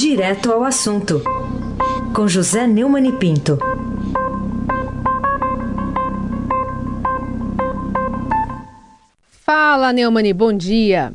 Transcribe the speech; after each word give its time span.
Direto 0.00 0.50
ao 0.50 0.64
assunto, 0.64 1.22
com 2.14 2.26
José 2.26 2.66
Neumann 2.66 3.06
e 3.06 3.12
Pinto. 3.12 3.58
Fala, 9.44 9.92
Neumani, 9.92 10.32
bom 10.32 10.54
dia. 10.54 11.12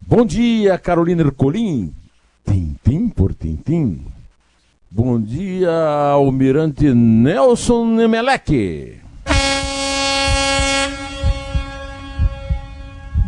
Bom 0.00 0.24
dia, 0.24 0.78
Carolina 0.78 1.22
Ercolim. 1.22 1.92
Tintim 2.46 3.08
por 3.08 3.34
tintim. 3.34 4.06
Bom 4.88 5.20
dia, 5.20 5.72
Almirante 6.12 6.94
Nelson 6.94 7.86
Nemelec. 7.96 9.03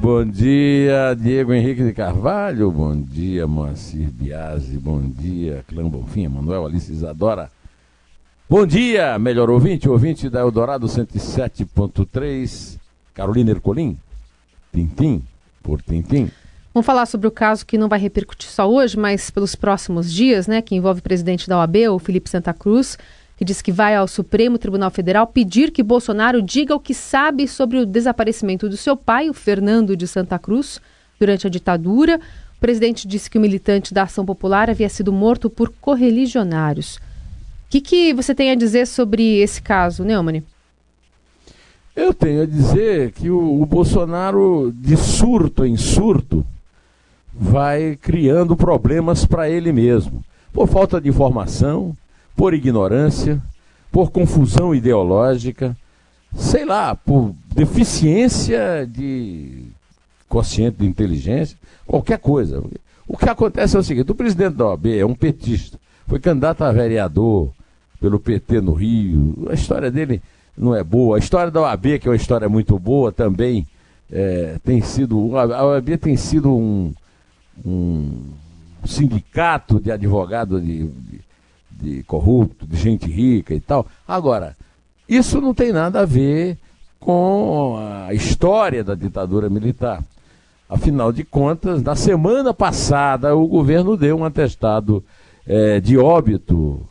Bom 0.07 0.25
dia, 0.25 1.17
Diego 1.19 1.53
Henrique 1.53 1.83
de 1.83 1.93
Carvalho. 1.93 2.71
Bom 2.71 2.97
dia, 2.97 3.45
Moacir 3.45 4.09
Biasi. 4.09 4.79
Bom 4.79 5.01
dia, 5.01 5.65
Clã 5.67 5.83
Bonfim, 5.89 6.29
Manuel 6.29 6.65
Alice 6.65 6.93
Isadora. 6.93 7.51
Bom 8.49 8.65
dia, 8.65 9.19
melhor 9.19 9.51
ouvinte, 9.51 9.89
ouvinte 9.89 10.31
da 10.31 10.39
Eldorado 10.39 10.87
107.3, 10.87 12.79
Carolina 13.13 13.51
Ercolim. 13.51 13.99
Tintim 14.73 15.25
por 15.61 15.83
tintim. 15.83 16.31
Vamos 16.73 16.87
falar 16.87 17.07
sobre 17.07 17.27
o 17.27 17.33
caso 17.33 17.67
que 17.67 17.77
não 17.77 17.89
vai 17.89 17.99
repercutir 17.99 18.49
só 18.49 18.71
hoje, 18.71 18.97
mas 18.97 19.29
pelos 19.29 19.57
próximos 19.57 20.13
dias, 20.13 20.47
né? 20.47 20.63
Que 20.63 20.77
envolve 20.77 21.01
o 21.01 21.03
presidente 21.03 21.49
da 21.49 21.59
OAB, 21.59 21.79
o 21.91 21.99
Felipe 21.99 22.31
Santa 22.31 22.55
Cruz, 22.55 22.97
que 23.37 23.45
diz 23.45 23.61
que 23.61 23.71
vai 23.71 23.95
ao 23.95 24.09
Supremo 24.09 24.57
Tribunal 24.57 24.91
Federal 24.91 25.27
pedir 25.27 25.71
que 25.71 25.83
Bolsonaro 25.83 26.41
diga 26.41 26.75
o 26.75 26.81
que 26.81 26.95
sabe 26.95 27.47
sobre 27.47 27.79
o 27.79 27.87
desaparecimento 27.87 28.69
do 28.69 28.77
seu 28.77 28.97
pai, 28.97 29.29
o 29.29 29.35
Fernando 29.35 29.97
de 29.97 30.07
Santa 30.07 30.39
Cruz, 30.39 30.81
durante 31.21 31.47
a 31.47 31.51
ditadura. 31.51 32.19
O 32.57 32.61
presidente 32.61 33.07
disse 33.07 33.29
que 33.29 33.37
o 33.37 33.41
militante 33.41 33.93
da 33.93 34.05
Ação 34.05 34.25
Popular 34.25 34.71
havia 34.71 34.89
sido 34.89 35.13
morto 35.13 35.51
por 35.51 35.69
correligionários. 35.81 36.97
O 36.97 37.01
que, 37.69 37.81
que 37.81 38.15
você 38.15 38.35
tem 38.35 38.51
a 38.51 38.55
dizer 38.55 38.87
sobre 38.87 39.39
esse 39.41 39.61
caso, 39.61 40.03
Neumann? 40.03 40.43
Eu 41.95 42.15
tenho 42.15 42.43
a 42.43 42.47
dizer 42.47 43.13
que 43.13 43.29
o, 43.29 43.61
o 43.61 43.67
Bolsonaro, 43.67 44.73
de 44.75 44.97
surto 44.97 45.65
em 45.65 45.77
surto, 45.77 46.45
vai 47.33 47.99
criando 48.01 48.57
problemas 48.57 49.27
para 49.27 49.49
ele 49.49 49.73
mesmo. 49.73 50.25
Por 50.53 50.69
falta 50.69 50.99
de 51.01 51.09
informação, 51.09 51.95
por 52.37 52.53
ignorância, 52.55 53.41
por 53.91 54.11
confusão 54.11 54.75
ideológica, 54.75 55.77
sei 56.35 56.65
lá, 56.65 56.95
por 56.95 57.35
deficiência 57.55 58.87
de 58.87 59.65
consciente 60.29 60.79
de 60.79 60.87
inteligência, 60.87 61.57
qualquer 61.87 62.19
coisa. 62.19 62.63
O 63.09 63.17
que 63.17 63.29
acontece 63.29 63.77
é 63.77 63.79
o 63.79 63.83
seguinte: 63.83 64.13
o 64.13 64.15
presidente 64.15 64.57
da 64.57 64.67
OAB 64.67 64.87
é 64.87 65.07
um 65.07 65.15
petista, 65.15 65.79
foi 66.07 66.21
candidato 66.21 66.63
a 66.63 66.73
vereador 66.73 67.51
pelo 68.01 68.21
PT 68.21 68.61
no 68.61 68.75
Rio. 68.75 69.49
A 69.49 69.55
história 69.55 69.91
dele 69.91 70.21
não 70.57 70.75
é 70.75 70.85
boa. 70.85 71.17
A 71.17 71.19
história 71.19 71.51
da 71.51 71.63
OAB, 71.63 71.99
que 71.99 72.09
é 72.09 72.11
uma 72.11 72.17
história 72.17 72.49
muito 72.49 72.79
boa, 72.79 73.11
também 73.11 73.67
é, 74.11 74.59
tem 74.63 74.83
sido. 74.83 75.37
A 75.39 75.65
OAB 75.65 75.97
tem 75.97 76.17
sido 76.17 76.55
um, 76.55 76.93
um 77.65 78.21
sindicato 78.85 79.81
de 79.81 79.91
advogados 79.91 80.63
de, 80.63 80.85
de 80.85 81.26
de 81.81 82.03
corrupto, 82.05 82.67
de 82.67 82.77
gente 82.77 83.07
rica 83.11 83.55
e 83.55 83.61
tal. 83.61 83.87
Agora, 84.07 84.57
isso 85.09 85.41
não 85.41 85.55
tem 85.55 85.73
nada 85.73 86.01
a 86.01 86.07
ver 86.07 86.59
com 86.99 87.77
a 88.07 88.13
história 88.13 88.83
da 88.83 88.95
ditadura 88.95 89.49
militar. 89.49 90.03
Afinal 90.69 91.13
de 91.13 91.23
contas, 91.23 91.83
na 91.83 91.95
semana 91.95 92.53
passada, 92.53 93.37
o 93.37 93.47
governo 93.47 93.97
deu 93.97 94.17
um 94.19 94.25
atestado 94.25 95.05
é, 95.47 95.79
de 95.79 95.97
óbito 95.97 96.85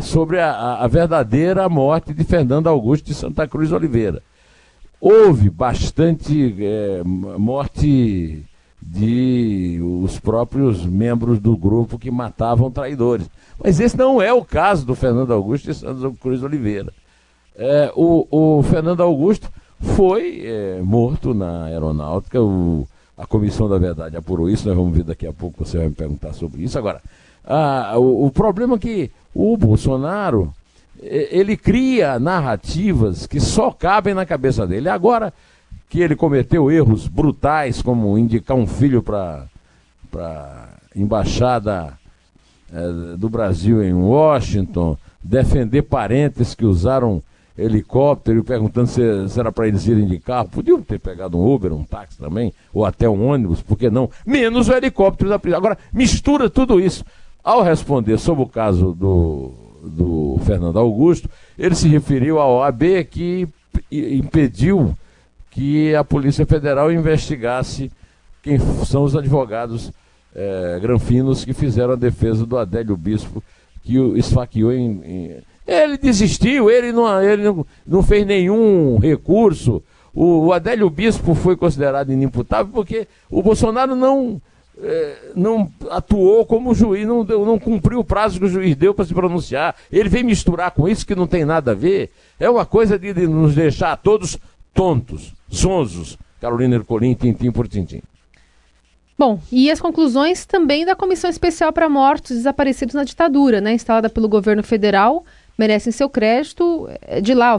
sobre 0.00 0.38
a, 0.38 0.76
a, 0.76 0.86
verdadeira 0.86 1.68
morte 1.68 2.14
de 2.14 2.22
Fernando 2.22 2.68
Augusto 2.68 3.06
de 3.06 3.14
Santa 3.14 3.48
Cruz 3.48 3.72
Oliveira. 3.72 4.22
Houve 5.00 5.50
bastante 5.50 6.54
é, 6.60 7.02
morte 7.04 8.44
de 8.88 9.80
os 9.82 10.18
próprios 10.20 10.86
membros 10.86 11.40
do 11.40 11.56
grupo 11.56 11.98
que 11.98 12.10
matavam 12.10 12.70
traidores. 12.70 13.28
Mas 13.62 13.80
esse 13.80 13.96
não 13.96 14.22
é 14.22 14.32
o 14.32 14.44
caso 14.44 14.86
do 14.86 14.94
Fernando 14.94 15.32
Augusto 15.32 15.70
e 15.70 15.74
Sandro 15.74 16.12
Cruz 16.12 16.42
Oliveira. 16.42 16.92
É, 17.56 17.90
o, 17.96 18.26
o, 18.30 18.62
Fernando 18.62 19.02
Augusto 19.02 19.50
foi 19.80 20.42
é, 20.44 20.80
morto 20.82 21.34
na 21.34 21.64
aeronáutica, 21.64 22.40
o, 22.40 22.86
a 23.16 23.26
Comissão 23.26 23.68
da 23.68 23.78
Verdade 23.78 24.16
apurou 24.16 24.48
isso, 24.48 24.68
nós 24.68 24.76
vamos 24.76 24.96
ver 24.96 25.04
daqui 25.04 25.26
a 25.26 25.32
pouco, 25.32 25.64
você 25.64 25.78
vai 25.78 25.88
me 25.88 25.94
perguntar 25.94 26.32
sobre 26.34 26.62
isso. 26.62 26.78
Agora, 26.78 27.02
a, 27.44 27.98
o, 27.98 28.26
o 28.26 28.30
problema 28.30 28.76
é 28.76 28.78
que 28.78 29.10
o 29.34 29.56
Bolsonaro, 29.56 30.52
ele 31.02 31.56
cria 31.56 32.20
narrativas 32.20 33.26
que 33.26 33.40
só 33.40 33.70
cabem 33.70 34.14
na 34.14 34.24
cabeça 34.24 34.66
dele. 34.66 34.88
Agora 34.88 35.32
que 35.88 36.00
ele 36.00 36.16
cometeu 36.16 36.70
erros 36.70 37.06
brutais, 37.06 37.80
como 37.80 38.18
indicar 38.18 38.56
um 38.56 38.66
filho 38.66 39.02
para 39.02 39.46
a 40.16 40.68
embaixada 40.94 41.92
é, 42.72 43.16
do 43.16 43.28
Brasil 43.28 43.82
em 43.82 43.92
Washington, 43.92 44.96
defender 45.22 45.82
parentes 45.82 46.54
que 46.54 46.64
usaram 46.64 47.22
helicóptero, 47.56 48.44
perguntando 48.44 48.86
se, 48.86 49.28
se 49.28 49.40
era 49.40 49.50
para 49.50 49.68
eles 49.68 49.86
irem 49.86 50.06
de 50.06 50.18
carro. 50.18 50.48
Podiam 50.48 50.80
ter 50.82 50.98
pegado 50.98 51.38
um 51.38 51.54
Uber, 51.54 51.72
um 51.72 51.84
táxi 51.84 52.18
também, 52.18 52.52
ou 52.72 52.84
até 52.84 53.08
um 53.08 53.28
ônibus, 53.28 53.62
por 53.62 53.78
que 53.78 53.88
não? 53.88 54.10
Menos 54.26 54.68
o 54.68 54.72
helicóptero 54.72 55.30
da 55.30 55.38
prisão. 55.38 55.58
Agora, 55.58 55.78
mistura 55.92 56.50
tudo 56.50 56.80
isso. 56.80 57.04
Ao 57.42 57.62
responder 57.62 58.18
sobre 58.18 58.42
o 58.42 58.48
caso 58.48 58.92
do, 58.92 59.52
do 59.84 60.40
Fernando 60.44 60.78
Augusto, 60.78 61.30
ele 61.58 61.74
se 61.74 61.88
referiu 61.88 62.40
à 62.40 62.46
OAB 62.46 63.04
que 63.10 63.48
impediu 63.90 64.94
que 65.56 65.94
a 65.94 66.04
Polícia 66.04 66.44
Federal 66.44 66.92
investigasse 66.92 67.90
quem 68.42 68.58
são 68.84 69.04
os 69.04 69.16
advogados 69.16 69.90
é, 70.34 70.78
granfinos 70.82 71.46
que 71.46 71.54
fizeram 71.54 71.94
a 71.94 71.96
defesa 71.96 72.44
do 72.44 72.58
Adélio 72.58 72.94
Bispo, 72.94 73.42
que 73.82 73.98
o 73.98 74.18
esfaqueou 74.18 74.70
em, 74.70 75.00
em... 75.02 75.36
Ele 75.66 75.96
desistiu, 75.96 76.68
ele, 76.68 76.92
não, 76.92 77.22
ele 77.22 77.42
não, 77.42 77.66
não 77.86 78.02
fez 78.02 78.26
nenhum 78.26 78.98
recurso. 78.98 79.82
O, 80.14 80.48
o, 80.48 80.52
Adélio 80.52 80.90
Bispo 80.90 81.34
foi 81.34 81.56
considerado 81.56 82.12
inimputável 82.12 82.70
porque 82.70 83.08
o 83.30 83.42
Bolsonaro 83.42 83.96
não, 83.96 84.38
é, 84.78 85.16
não 85.34 85.72
atuou 85.90 86.44
como 86.44 86.74
juiz, 86.74 87.06
não, 87.06 87.24
não 87.24 87.58
cumpriu 87.58 88.00
o 88.00 88.04
prazo 88.04 88.38
que 88.38 88.44
o 88.44 88.50
juiz 88.50 88.76
deu 88.76 88.92
para 88.92 89.06
se 89.06 89.14
pronunciar. 89.14 89.74
Ele 89.90 90.10
vem 90.10 90.22
misturar 90.22 90.70
com 90.72 90.86
isso 90.86 91.06
que 91.06 91.14
não 91.14 91.26
tem 91.26 91.46
nada 91.46 91.70
a 91.70 91.74
ver. 91.74 92.10
É 92.38 92.50
uma 92.50 92.66
coisa 92.66 92.98
de, 92.98 93.14
de 93.14 93.26
nos 93.26 93.54
deixar 93.54 93.96
todos 93.96 94.38
tontos, 94.76 95.32
sonsos. 95.48 96.16
Carolina 96.40 96.76
Ercolim, 96.76 97.14
tintim 97.14 97.50
por 97.50 97.66
tintim. 97.66 98.02
Bom, 99.18 99.40
e 99.50 99.70
as 99.70 99.80
conclusões 99.80 100.44
também 100.44 100.84
da 100.84 100.94
Comissão 100.94 101.30
Especial 101.30 101.72
para 101.72 101.88
Mortos 101.88 102.36
Desaparecidos 102.36 102.94
na 102.94 103.02
Ditadura, 103.02 103.62
né, 103.62 103.72
instalada 103.72 104.10
pelo 104.10 104.28
governo 104.28 104.62
federal, 104.62 105.24
merecem 105.56 105.90
seu 105.90 106.10
crédito. 106.10 106.86
É, 107.00 107.22
de 107.22 107.32
lá, 107.32 107.58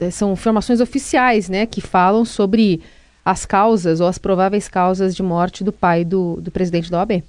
é, 0.00 0.10
são 0.10 0.32
informações 0.32 0.80
oficiais, 0.80 1.50
né, 1.50 1.66
que 1.66 1.82
falam 1.82 2.24
sobre 2.24 2.80
as 3.22 3.44
causas 3.44 4.00
ou 4.00 4.06
as 4.06 4.16
prováveis 4.16 4.66
causas 4.66 5.14
de 5.14 5.22
morte 5.22 5.62
do 5.62 5.72
pai 5.72 6.04
do, 6.04 6.40
do 6.40 6.50
presidente 6.50 6.90
da 6.90 6.98
OAB. 7.00 7.22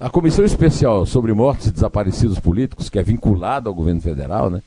A 0.00 0.10
Comissão 0.10 0.44
Especial 0.44 1.06
sobre 1.06 1.32
Mortos 1.32 1.68
e 1.68 1.70
Desaparecidos 1.70 2.40
Políticos, 2.40 2.90
que 2.90 2.98
é 2.98 3.02
vinculada 3.02 3.68
ao 3.68 3.74
governo 3.74 4.00
federal, 4.00 4.50
né, 4.50 4.60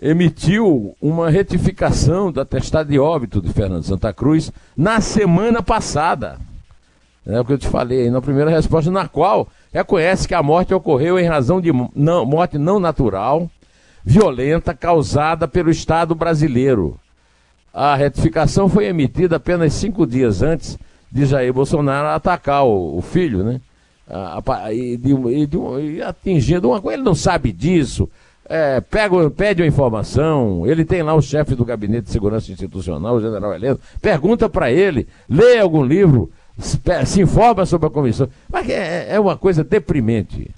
emitiu 0.00 0.96
uma 1.00 1.30
retificação 1.30 2.30
do 2.30 2.40
atestado 2.40 2.90
de 2.90 2.98
óbito 2.98 3.40
de 3.40 3.52
Fernando 3.52 3.84
Santa 3.84 4.12
Cruz 4.12 4.52
na 4.76 5.00
semana 5.00 5.62
passada. 5.62 6.38
É 7.26 7.40
o 7.40 7.44
que 7.44 7.54
eu 7.54 7.58
te 7.58 7.68
falei 7.68 8.10
na 8.10 8.20
primeira 8.20 8.50
resposta, 8.50 8.90
na 8.90 9.08
qual 9.08 9.48
reconhece 9.72 10.28
que 10.28 10.34
a 10.34 10.42
morte 10.42 10.74
ocorreu 10.74 11.18
em 11.18 11.26
razão 11.26 11.60
de 11.60 11.72
não, 11.94 12.26
morte 12.26 12.58
não 12.58 12.78
natural, 12.78 13.50
violenta, 14.04 14.74
causada 14.74 15.48
pelo 15.48 15.70
Estado 15.70 16.14
brasileiro. 16.14 16.98
A 17.72 17.96
retificação 17.96 18.68
foi 18.68 18.84
emitida 18.84 19.36
apenas 19.36 19.72
cinco 19.72 20.06
dias 20.06 20.42
antes 20.42 20.78
de 21.10 21.24
Jair 21.24 21.52
Bolsonaro 21.52 22.08
atacar 22.08 22.64
o, 22.64 22.98
o 22.98 23.00
filho, 23.00 23.42
né? 23.42 23.60
E, 24.72 24.96
de, 24.98 25.14
e, 25.14 25.46
de, 25.46 25.58
e 25.96 26.02
atingindo 26.02 26.68
uma 26.68 26.80
coisa, 26.80 26.98
ele 26.98 27.04
não 27.04 27.14
sabe 27.14 27.52
disso. 27.52 28.08
É, 28.46 28.80
pega, 28.80 29.30
pede 29.30 29.62
uma 29.62 29.68
informação, 29.68 30.66
ele 30.66 30.84
tem 30.84 31.02
lá 31.02 31.14
o 31.14 31.22
chefe 31.22 31.54
do 31.54 31.64
Gabinete 31.64 32.04
de 32.04 32.10
Segurança 32.10 32.52
Institucional, 32.52 33.16
o 33.16 33.20
general 33.20 33.54
Heleno, 33.54 33.80
pergunta 34.02 34.48
para 34.50 34.70
ele, 34.70 35.08
lê 35.28 35.58
algum 35.58 35.82
livro, 35.82 36.30
se 36.58 37.22
informa 37.22 37.64
sobre 37.64 37.86
a 37.86 37.90
comissão. 37.90 38.28
Mas 38.50 38.68
é, 38.68 39.14
é 39.14 39.20
uma 39.20 39.36
coisa 39.36 39.64
deprimente. 39.64 40.50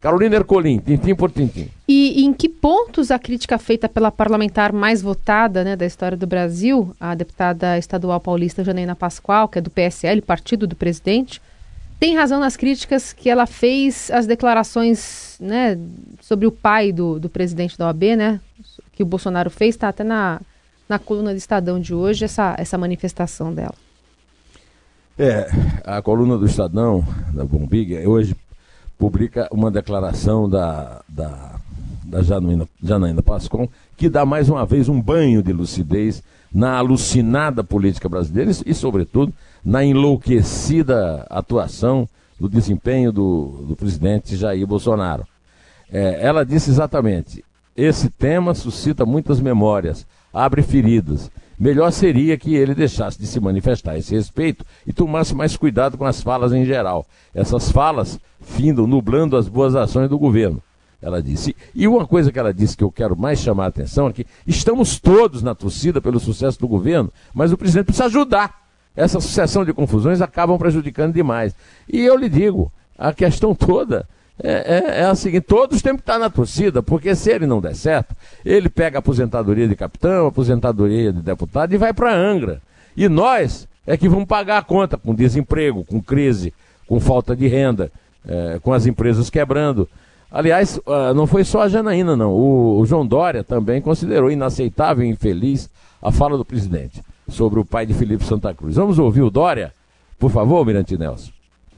Carolina 0.00 0.36
Ercolim, 0.36 0.78
tintim 0.78 1.14
por 1.14 1.30
tintim. 1.30 1.68
E, 1.88 2.20
e, 2.20 2.24
em 2.24 2.32
que 2.32 2.48
pontos 2.48 3.10
a 3.10 3.18
crítica 3.18 3.58
feita 3.58 3.88
pela 3.88 4.12
parlamentar 4.12 4.72
mais 4.72 5.02
votada 5.02 5.64
né, 5.64 5.74
da 5.74 5.84
história 5.84 6.16
do 6.16 6.26
Brasil, 6.26 6.94
a 7.00 7.14
deputada 7.16 7.76
estadual 7.76 8.20
paulista 8.20 8.62
Janaína 8.62 8.94
Pascoal, 8.94 9.48
que 9.48 9.58
é 9.58 9.62
do 9.62 9.70
PSL, 9.70 10.22
partido 10.22 10.68
do 10.68 10.76
presidente, 10.76 11.42
tem 11.98 12.16
razão 12.16 12.38
nas 12.38 12.56
críticas 12.56 13.12
que 13.12 13.28
ela 13.28 13.46
fez 13.46 14.10
as 14.10 14.26
declarações 14.26 15.36
né, 15.40 15.78
sobre 16.20 16.46
o 16.46 16.52
pai 16.52 16.92
do, 16.92 17.18
do 17.18 17.28
presidente 17.28 17.76
da 17.76 17.86
OAB, 17.86 18.02
né? 18.16 18.40
Que 18.92 19.02
o 19.02 19.06
Bolsonaro 19.06 19.50
fez, 19.50 19.74
está 19.74 19.88
até 19.88 20.04
na, 20.04 20.40
na 20.88 20.98
coluna 20.98 21.32
do 21.32 21.36
Estadão 21.36 21.80
de 21.80 21.94
hoje, 21.94 22.24
essa, 22.24 22.54
essa 22.58 22.78
manifestação 22.78 23.52
dela. 23.52 23.74
É, 25.18 25.50
a 25.84 26.00
coluna 26.00 26.38
do 26.38 26.46
Estadão, 26.46 27.04
da 27.34 27.44
Bombig, 27.44 28.06
hoje 28.06 28.36
publica 28.96 29.48
uma 29.50 29.70
declaração 29.70 30.48
da, 30.48 31.02
da, 31.08 31.56
da 32.04 32.22
Janaína, 32.22 32.68
Janaína 32.82 33.22
Pascon, 33.22 33.68
que 33.96 34.08
dá 34.08 34.24
mais 34.24 34.48
uma 34.48 34.64
vez 34.64 34.88
um 34.88 35.00
banho 35.00 35.42
de 35.42 35.52
lucidez 35.52 36.22
na 36.52 36.76
alucinada 36.76 37.64
política 37.64 38.08
brasileira 38.08 38.52
e, 38.64 38.72
sobretudo, 38.72 39.32
na 39.64 39.84
enlouquecida 39.84 41.26
atuação 41.28 42.08
do 42.38 42.48
desempenho 42.48 43.12
do, 43.12 43.64
do 43.68 43.76
presidente 43.76 44.36
Jair 44.36 44.66
Bolsonaro. 44.66 45.26
É, 45.90 46.18
ela 46.20 46.44
disse 46.44 46.70
exatamente: 46.70 47.44
esse 47.76 48.10
tema 48.10 48.54
suscita 48.54 49.04
muitas 49.04 49.40
memórias, 49.40 50.06
abre 50.32 50.62
feridas. 50.62 51.30
Melhor 51.58 51.90
seria 51.90 52.38
que 52.38 52.54
ele 52.54 52.74
deixasse 52.74 53.18
de 53.18 53.26
se 53.26 53.40
manifestar 53.40 53.92
a 53.92 53.98
esse 53.98 54.14
respeito 54.14 54.64
e 54.86 54.92
tomasse 54.92 55.34
mais 55.34 55.56
cuidado 55.56 55.98
com 55.98 56.04
as 56.04 56.22
falas 56.22 56.52
em 56.52 56.64
geral. 56.64 57.04
Essas 57.34 57.72
falas 57.72 58.18
findam 58.40 58.86
nublando 58.86 59.36
as 59.36 59.48
boas 59.48 59.74
ações 59.74 60.08
do 60.08 60.18
governo 60.18 60.62
ela 61.00 61.22
disse. 61.22 61.54
E 61.74 61.86
uma 61.86 62.06
coisa 62.06 62.32
que 62.32 62.38
ela 62.38 62.52
disse 62.52 62.76
que 62.76 62.84
eu 62.84 62.90
quero 62.90 63.16
mais 63.16 63.38
chamar 63.38 63.64
a 63.64 63.68
atenção 63.68 64.08
é 64.08 64.12
que 64.12 64.26
estamos 64.46 64.98
todos 64.98 65.42
na 65.42 65.54
torcida 65.54 66.00
pelo 66.00 66.18
sucesso 66.18 66.58
do 66.58 66.68
governo, 66.68 67.12
mas 67.32 67.52
o 67.52 67.56
presidente 67.56 67.86
precisa 67.86 68.06
ajudar. 68.06 68.67
Essa 68.98 69.20
sucessão 69.20 69.64
de 69.64 69.72
confusões 69.72 70.20
acabam 70.20 70.58
prejudicando 70.58 71.14
demais. 71.14 71.54
E 71.88 72.00
eu 72.00 72.16
lhe 72.16 72.28
digo, 72.28 72.72
a 72.98 73.12
questão 73.12 73.54
toda 73.56 74.04
é, 74.42 74.50
é, 74.50 75.00
é 75.02 75.04
a 75.04 75.14
seguinte: 75.14 75.44
todos 75.44 75.80
têm 75.80 75.94
que 75.94 76.00
estar 76.00 76.18
na 76.18 76.28
torcida, 76.28 76.82
porque 76.82 77.14
se 77.14 77.30
ele 77.30 77.46
não 77.46 77.60
der 77.60 77.76
certo, 77.76 78.12
ele 78.44 78.68
pega 78.68 78.98
a 78.98 79.00
aposentadoria 79.00 79.68
de 79.68 79.76
capitão, 79.76 80.26
a 80.26 80.28
aposentadoria 80.30 81.12
de 81.12 81.22
deputado 81.22 81.72
e 81.72 81.78
vai 81.78 81.92
para 81.92 82.12
Angra. 82.12 82.60
E 82.96 83.08
nós 83.08 83.68
é 83.86 83.96
que 83.96 84.08
vamos 84.08 84.26
pagar 84.26 84.58
a 84.58 84.62
conta 84.62 84.98
com 84.98 85.14
desemprego, 85.14 85.84
com 85.84 86.02
crise, 86.02 86.52
com 86.88 86.98
falta 86.98 87.36
de 87.36 87.46
renda, 87.46 87.92
é, 88.26 88.58
com 88.60 88.72
as 88.72 88.84
empresas 88.84 89.30
quebrando. 89.30 89.88
Aliás, 90.30 90.76
uh, 90.78 91.14
não 91.14 91.26
foi 91.26 91.42
só 91.44 91.62
a 91.62 91.68
Janaína, 91.68 92.16
não. 92.16 92.32
O, 92.32 92.80
o, 92.80 92.84
João 92.84 93.06
Dória 93.06 93.42
também 93.42 93.80
considerou 93.80 94.30
inaceitável 94.30 95.06
e 95.06 95.08
infeliz 95.08 95.70
a 96.02 96.10
fala 96.12 96.36
do 96.36 96.44
presidente 96.44 97.00
sobre 97.28 97.60
o 97.60 97.64
pai 97.64 97.86
de 97.86 97.94
Felipe 97.94 98.24
Santa 98.24 98.54
Cruz. 98.54 98.76
Vamos 98.76 98.98
ouvir 98.98 99.22
o 99.22 99.30
Dória, 99.30 99.72
por 100.18 100.30
favor, 100.30 100.64
Mirante 100.64 100.96
Nelson. 100.96 101.30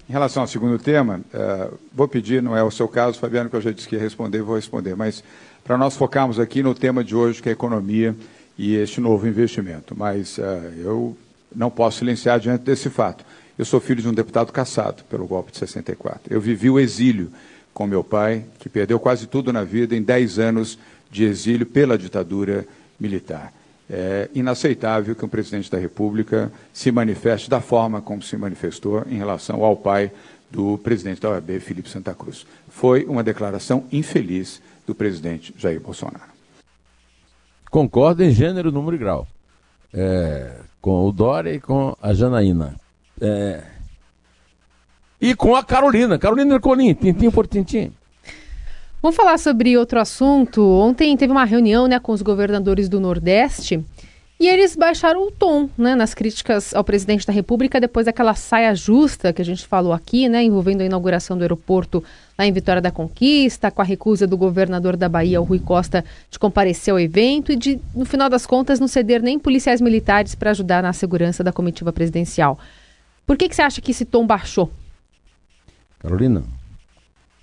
Em 0.09 0.13
relação 0.13 0.43
ao 0.43 0.49
segundo 0.49 0.79
tema, 0.79 1.21
uh, 1.33 1.79
vou 1.95 2.09
pedir, 2.09 2.43
não 2.43 2.57
é 2.57 2.63
o 2.63 2.71
seu 2.71 2.89
caso, 2.89 3.19
Fabiano, 3.19 3.49
que 3.49 3.57
eu 3.57 3.61
já 3.61 3.71
disse 3.71 3.89
que 3.89 3.95
ia 3.95 4.01
responder, 4.01 4.43
vou 4.43 4.57
responder, 4.57 4.97
mas 4.97 5.23
para 5.63 5.79
nós 5.79 5.97
focarmos 5.97 6.41
aqui 6.41 6.63
no 6.63 6.75
tema 6.75 7.05
de 7.05 7.15
hoje, 7.15 7.41
que 7.41 7.49
é 7.49 7.53
a 7.53 7.53
economia 7.53 8.17
e 8.59 8.75
este 8.75 9.01
novo 9.01 9.29
investimento. 9.29 9.95
Mas 9.97 10.37
uh, 10.39 10.43
eu 10.77 11.17
não 11.55 11.71
posso 11.71 11.99
silenciar 11.99 12.41
diante 12.41 12.65
desse 12.65 12.91
fato. 12.91 13.25
Eu 13.57 13.65
sou 13.65 13.81
filho 13.81 14.03
de 14.03 14.09
um 14.09 14.15
deputado 14.15 14.53
caçado 14.53 15.05
pelo 15.05 15.27
golpe 15.27 15.53
de 15.53 15.59
64. 15.59 16.33
Eu 16.33 16.41
vivi 16.41 16.69
o 16.69 16.81
exílio 16.81 17.31
com 17.73 17.87
meu 17.87 18.03
pai, 18.03 18.45
que 18.59 18.69
perdeu 18.69 18.99
quase 18.99 19.27
tudo 19.27 19.53
na 19.53 19.63
vida 19.63 19.95
em 19.95 20.03
10 20.03 20.39
anos 20.39 20.79
de 21.11 21.25
exílio 21.25 21.67
pela 21.67 21.97
ditadura 21.97 22.67
militar. 22.99 23.53
É 23.93 24.31
inaceitável 24.35 25.17
que 25.17 25.25
um 25.25 25.29
presidente 25.29 25.71
da 25.71 25.79
República 25.79 26.51
se 26.73 26.93
manifeste 26.93 27.51
da 27.51 27.61
forma 27.61 28.01
como 28.01 28.23
se 28.23 28.37
manifestou 28.37 29.05
em 29.11 29.17
relação 29.17 29.65
ao 29.65 29.77
pai 29.77 30.13
do 30.49 30.79
presidente 30.79 31.21
da 31.21 31.31
OAB, 31.31 31.59
Felipe 31.61 31.89
Santa 31.89 32.15
Cruz. 32.15 32.47
Foi 32.69 33.05
uma 33.05 33.25
declaração 33.25 33.85
infeliz 33.91 34.63
do 34.87 34.95
presidente 34.95 35.53
Jair 35.59 35.81
Bolsonaro. 35.81 36.31
Concordo 37.71 38.23
em 38.23 38.31
gênero, 38.31 38.71
número 38.71 38.97
e 38.97 38.99
grau. 38.99 39.27
É, 39.93 40.61
com 40.81 41.09
o 41.09 41.13
Dória 41.13 41.53
e 41.53 41.61
com 41.61 41.97
a 42.01 42.15
Janaína. 42.15 42.77
É, 43.21 43.65
e 45.21 45.35
com 45.35 45.55
a 45.55 45.63
Carolina, 45.63 46.19
Carolina 46.19 46.55
Ercolim, 46.55 46.95
tintim 46.95 47.31
por 47.31 47.47
tintim. 47.47 47.93
Vamos 49.03 49.17
falar 49.17 49.39
sobre 49.39 49.79
outro 49.79 49.99
assunto. 49.99 50.63
Ontem 50.63 51.17
teve 51.17 51.33
uma 51.33 51.45
reunião 51.45 51.87
né, 51.87 51.99
com 51.99 52.13
os 52.13 52.21
governadores 52.21 52.87
do 52.87 53.01
Nordeste 53.01 53.83
e 54.39 54.47
eles 54.47 54.77
baixaram 54.77 55.27
o 55.27 55.31
tom 55.31 55.71
né, 55.77 55.95
nas 55.95 56.13
críticas 56.13 56.75
ao 56.75 56.85
presidente 56.85 57.27
da 57.27 57.33
República 57.33 57.81
depois 57.81 58.05
daquela 58.05 58.35
saia 58.35 58.75
justa 58.75 59.33
que 59.33 59.41
a 59.41 59.45
gente 59.45 59.67
falou 59.67 59.95
aqui, 59.95 60.29
né, 60.29 60.43
envolvendo 60.43 60.83
a 60.83 60.85
inauguração 60.85 61.37
do 61.37 61.43
aeroporto 61.43 62.05
lá 62.39 62.45
em 62.45 62.53
Vitória 62.53 62.83
da 62.83 62.91
Conquista, 62.91 63.71
com 63.71 63.81
a 63.81 63.85
recusa 63.85 64.27
do 64.27 64.37
governador 64.37 64.99
da 64.99 65.09
Bahia, 65.09 65.41
o 65.41 65.45
Rui 65.45 65.61
Costa, 65.61 66.05
de 66.31 66.39
comparecer 66.39 66.93
ao 66.93 67.01
evento 67.01 67.53
e 67.53 67.57
de, 67.57 67.81
no 67.95 68.05
final 68.05 68.29
das 68.29 68.47
contas, 68.47 68.79
não 68.79 68.89
ceder 68.89 69.23
nem 69.23 69.39
policiais 69.39 69.81
militares 69.81 70.35
para 70.35 70.51
ajudar 70.51 70.83
na 70.83 70.93
segurança 70.93 71.43
da 71.43 71.53
comitiva 71.53 71.91
presidencial. 71.91 72.59
Por 73.27 73.39
que, 73.39 73.49
que 73.49 73.57
você 73.57 73.63
acha 73.63 73.81
que 73.81 73.93
esse 73.93 74.05
tom 74.05 74.27
baixou? 74.27 74.71
Carolina, 75.99 76.43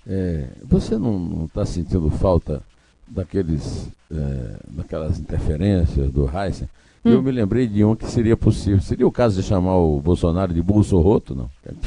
é, 0.08 0.48
você 0.64 0.96
não 0.96 1.44
está 1.44 1.66
sentindo 1.66 2.08
falta 2.10 2.62
daqueles, 3.06 3.88
é, 4.10 4.56
daquelas 4.70 5.18
interferências 5.18 6.10
do 6.10 6.28
Heisen? 6.28 6.68
Hum. 7.04 7.12
Eu 7.12 7.22
me 7.22 7.30
lembrei 7.30 7.66
de 7.66 7.84
um 7.84 7.94
que 7.94 8.06
seria 8.06 8.36
possível. 8.36 8.80
Seria 8.80 9.06
o 9.06 9.12
caso 9.12 9.40
de 9.40 9.46
chamar 9.46 9.76
o 9.76 10.00
Bolsonaro 10.00 10.54
de 10.54 10.62
bolso 10.62 10.98
roto, 10.98 11.34
não? 11.34 11.50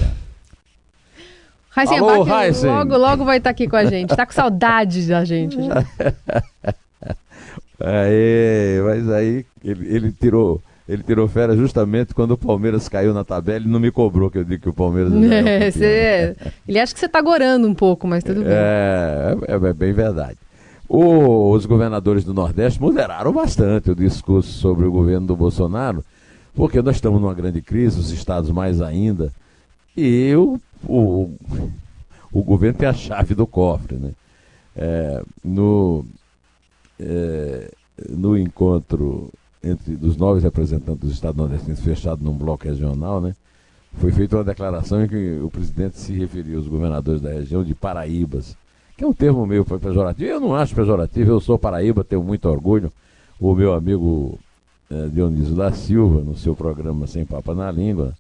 Heisen 1.76 2.00
Alô, 2.00 2.28
Heisen. 2.28 2.70
logo, 2.70 2.98
logo 2.98 3.26
vai 3.26 3.38
estar 3.38 3.50
tá 3.50 3.52
aqui 3.52 3.68
com 3.68 3.78
a 3.78 3.86
gente. 3.86 4.12
Está 4.12 4.26
com 4.26 4.34
saudade 4.34 5.08
da 5.08 5.26
gente 5.26 5.56
já. 5.62 5.84
Aí, 7.84 8.80
mas 8.86 9.10
aí 9.10 9.44
ele, 9.64 9.88
ele 9.88 10.12
tirou 10.12 10.62
ele 10.88 11.04
tirou 11.04 11.28
férias 11.28 11.58
justamente 11.58 12.14
quando 12.14 12.32
o 12.32 12.38
Palmeiras 12.38 12.90
caiu 12.90 13.14
na 13.14 13.24
tabela 13.24 13.66
e 13.66 13.68
não 13.68 13.80
me 13.80 13.92
cobrou 13.92 14.30
que 14.30 14.40
eu 14.40 14.44
digo 14.44 14.64
que 14.64 14.70
o 14.70 14.74
Palmeiras 14.74 15.14
é, 15.14 15.72
cê, 15.72 16.36
Ele 16.68 16.80
acha 16.80 16.94
que 16.94 17.00
você 17.00 17.06
está 17.06 17.22
gorando 17.22 17.68
um 17.68 17.74
pouco, 17.74 18.08
mas 18.08 18.24
tudo 18.24 18.42
bem. 18.42 18.52
É, 18.52 19.36
é, 19.48 19.54
é 19.54 19.74
bem 19.74 19.94
verdade. 19.94 20.38
O, 20.90 21.52
os 21.52 21.66
governadores 21.66 22.26
do 22.26 22.34
Nordeste 22.34 22.82
moderaram 22.82 23.32
bastante 23.32 23.92
o 23.92 23.96
discurso 23.96 24.52
sobre 24.52 24.86
o 24.86 24.92
governo 24.92 25.28
do 25.28 25.36
Bolsonaro, 25.36 26.04
porque 26.54 26.82
nós 26.82 26.96
estamos 26.96 27.22
numa 27.22 27.34
grande 27.34 27.62
crise, 27.62 28.00
os 28.00 28.12
estados 28.12 28.52
mais 28.52 28.82
ainda, 28.82 29.32
e 29.96 30.36
o, 30.36 30.60
o, 30.86 31.34
o 32.32 32.44
governo 32.44 32.78
tem 32.78 32.90
a 32.90 32.94
chave 32.94 33.34
do 33.34 33.48
cofre. 33.48 33.96
Né? 33.96 34.12
É, 34.76 35.24
no, 35.44 36.06
é, 37.00 37.72
no 38.10 38.38
encontro 38.38 39.32
entre 39.64 39.96
dos 39.96 40.18
nove 40.18 40.42
representantes 40.42 41.02
dos 41.02 41.12
Estados 41.12 41.38
nordestinos 41.38 41.80
fechado 41.80 42.24
num 42.24 42.34
bloco 42.34 42.66
regional, 42.66 43.22
né? 43.22 43.36
Foi 43.94 44.12
feita 44.12 44.38
uma 44.38 44.44
declaração 44.44 45.04
em 45.04 45.08
que 45.08 45.40
o 45.44 45.50
presidente 45.50 46.00
se 46.00 46.14
referiu 46.14 46.58
aos 46.58 46.68
governadores 46.68 47.22
da 47.22 47.32
região 47.32 47.64
de 47.64 47.76
Paraíbas, 47.76 48.56
que 48.98 49.04
é 49.04 49.08
um 49.08 49.14
termo 49.14 49.46
meio 49.46 49.66
pejorativo. 49.66 50.30
Eu 50.30 50.40
não 50.40 50.56
acho 50.56 50.74
pejorativo, 50.74 51.32
eu 51.32 51.40
sou 51.42 51.60
Paraíba, 51.60 52.04
tenho 52.04 52.24
muito 52.24 52.48
orgulho. 52.48 52.92
O 53.40 53.54
meu 53.54 53.74
amigo 53.74 54.40
é, 54.90 55.08
Dionísio 55.08 55.56
da 55.56 55.72
Silva, 55.72 56.22
no 56.22 56.38
seu 56.38 56.56
programa 56.56 57.06
Sem 57.06 57.26
Papa 57.26 57.54
na 57.54 57.70
Língua, 57.70 58.14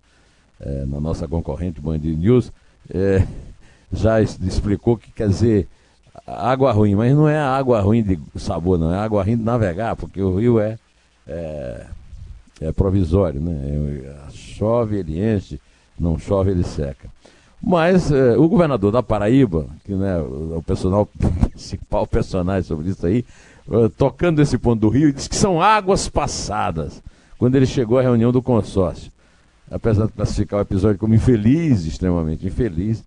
é, 0.59 0.85
na 0.85 0.99
nossa 0.99 1.27
concorrente 1.27 1.81
Band 1.81 1.99
News, 1.99 2.51
é, 2.93 3.25
já 3.91 4.21
explicou 4.21 4.97
que 4.97 5.11
quer 5.11 5.27
dizer 5.27 5.67
água 6.25 6.71
ruim, 6.71 6.95
mas 6.95 7.15
não 7.15 7.27
é 7.27 7.39
água 7.39 7.81
ruim 7.81 8.03
de 8.03 8.19
sabor, 8.37 8.77
não, 8.77 8.93
é 8.93 8.97
água 8.97 9.23
ruim 9.23 9.37
de 9.37 9.43
navegar, 9.43 9.95
porque 9.95 10.21
o 10.21 10.37
rio 10.37 10.59
é 10.59 10.77
é, 11.27 11.85
é 12.61 12.71
provisório, 12.71 13.41
né? 13.41 14.29
Chove, 14.31 14.97
ele 14.97 15.19
enche, 15.19 15.59
não 15.99 16.17
chove, 16.17 16.51
ele 16.51 16.63
seca. 16.63 17.09
Mas 17.61 18.11
é, 18.11 18.35
o 18.37 18.47
governador 18.47 18.91
da 18.91 19.03
Paraíba, 19.03 19.67
que 19.85 19.93
né, 19.93 20.17
o 20.19 20.63
personal, 20.65 21.07
principal 21.51 22.07
personagem 22.07 22.63
sobre 22.63 22.89
isso 22.89 23.05
aí, 23.05 23.23
é, 23.69 23.89
tocando 23.89 24.41
esse 24.41 24.57
ponto 24.57 24.79
do 24.79 24.89
rio, 24.89 25.13
disse 25.13 25.29
que 25.29 25.35
são 25.35 25.61
águas 25.61 26.09
passadas, 26.09 27.03
quando 27.37 27.55
ele 27.55 27.67
chegou 27.67 27.99
à 27.99 28.01
reunião 28.01 28.31
do 28.31 28.41
consórcio. 28.41 29.11
Apesar 29.69 30.07
de 30.07 30.13
classificar 30.13 30.59
o 30.59 30.63
episódio 30.63 30.97
como 30.97 31.13
infeliz, 31.13 31.85
extremamente 31.85 32.45
infeliz, 32.45 33.03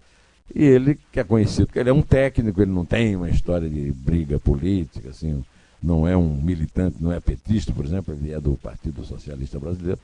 e 0.54 0.64
ele 0.64 0.99
que 1.12 1.18
é 1.18 1.25
conhecido, 1.25 1.66
porque 1.66 1.78
ele 1.78 1.90
é 1.90 1.92
um 1.92 2.02
técnico, 2.02 2.62
ele 2.62 2.71
não 2.71 2.85
tem 2.85 3.16
uma 3.16 3.28
história 3.28 3.68
de 3.68 3.92
briga 3.92 4.38
política, 4.38 5.11
assim, 5.11 5.42
não 5.83 6.07
é 6.07 6.16
um 6.16 6.40
militante, 6.40 6.97
não 7.00 7.12
é 7.12 7.21
petista, 7.21 7.73
por 7.73 7.85
exemplo, 7.85 8.14
ele 8.14 8.33
é 8.33 8.40
do 8.40 8.52
Partido 8.57 9.04
Socialista 9.04 9.59
Brasileiro, 9.59 10.00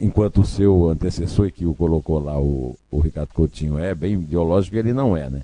enquanto 0.00 0.40
o 0.40 0.46
seu 0.46 0.88
antecessor 0.88 1.50
que 1.52 1.66
o 1.66 1.74
colocou 1.74 2.18
lá, 2.18 2.38
o, 2.38 2.76
o 2.90 3.00
Ricardo 3.00 3.32
Coutinho, 3.32 3.78
é 3.78 3.94
bem 3.94 4.14
ideológico, 4.14 4.76
ele 4.76 4.92
não 4.92 5.16
é, 5.16 5.28
né? 5.30 5.42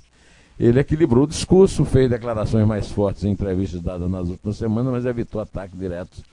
Ele 0.59 0.79
equilibrou 0.79 1.25
o 1.25 1.27
discurso, 1.27 1.83
fez 1.83 2.09
declarações 2.09 2.65
mais 2.65 2.89
fortes 2.89 3.25
em 3.25 3.31
entrevistas 3.31 3.81
dadas 3.81 4.09
nas 4.09 4.29
últimas 4.29 4.55
semanas, 4.55 4.93
mas 4.93 5.05
evitou 5.05 5.41
ataques 5.41 5.77
diretos 5.77 6.23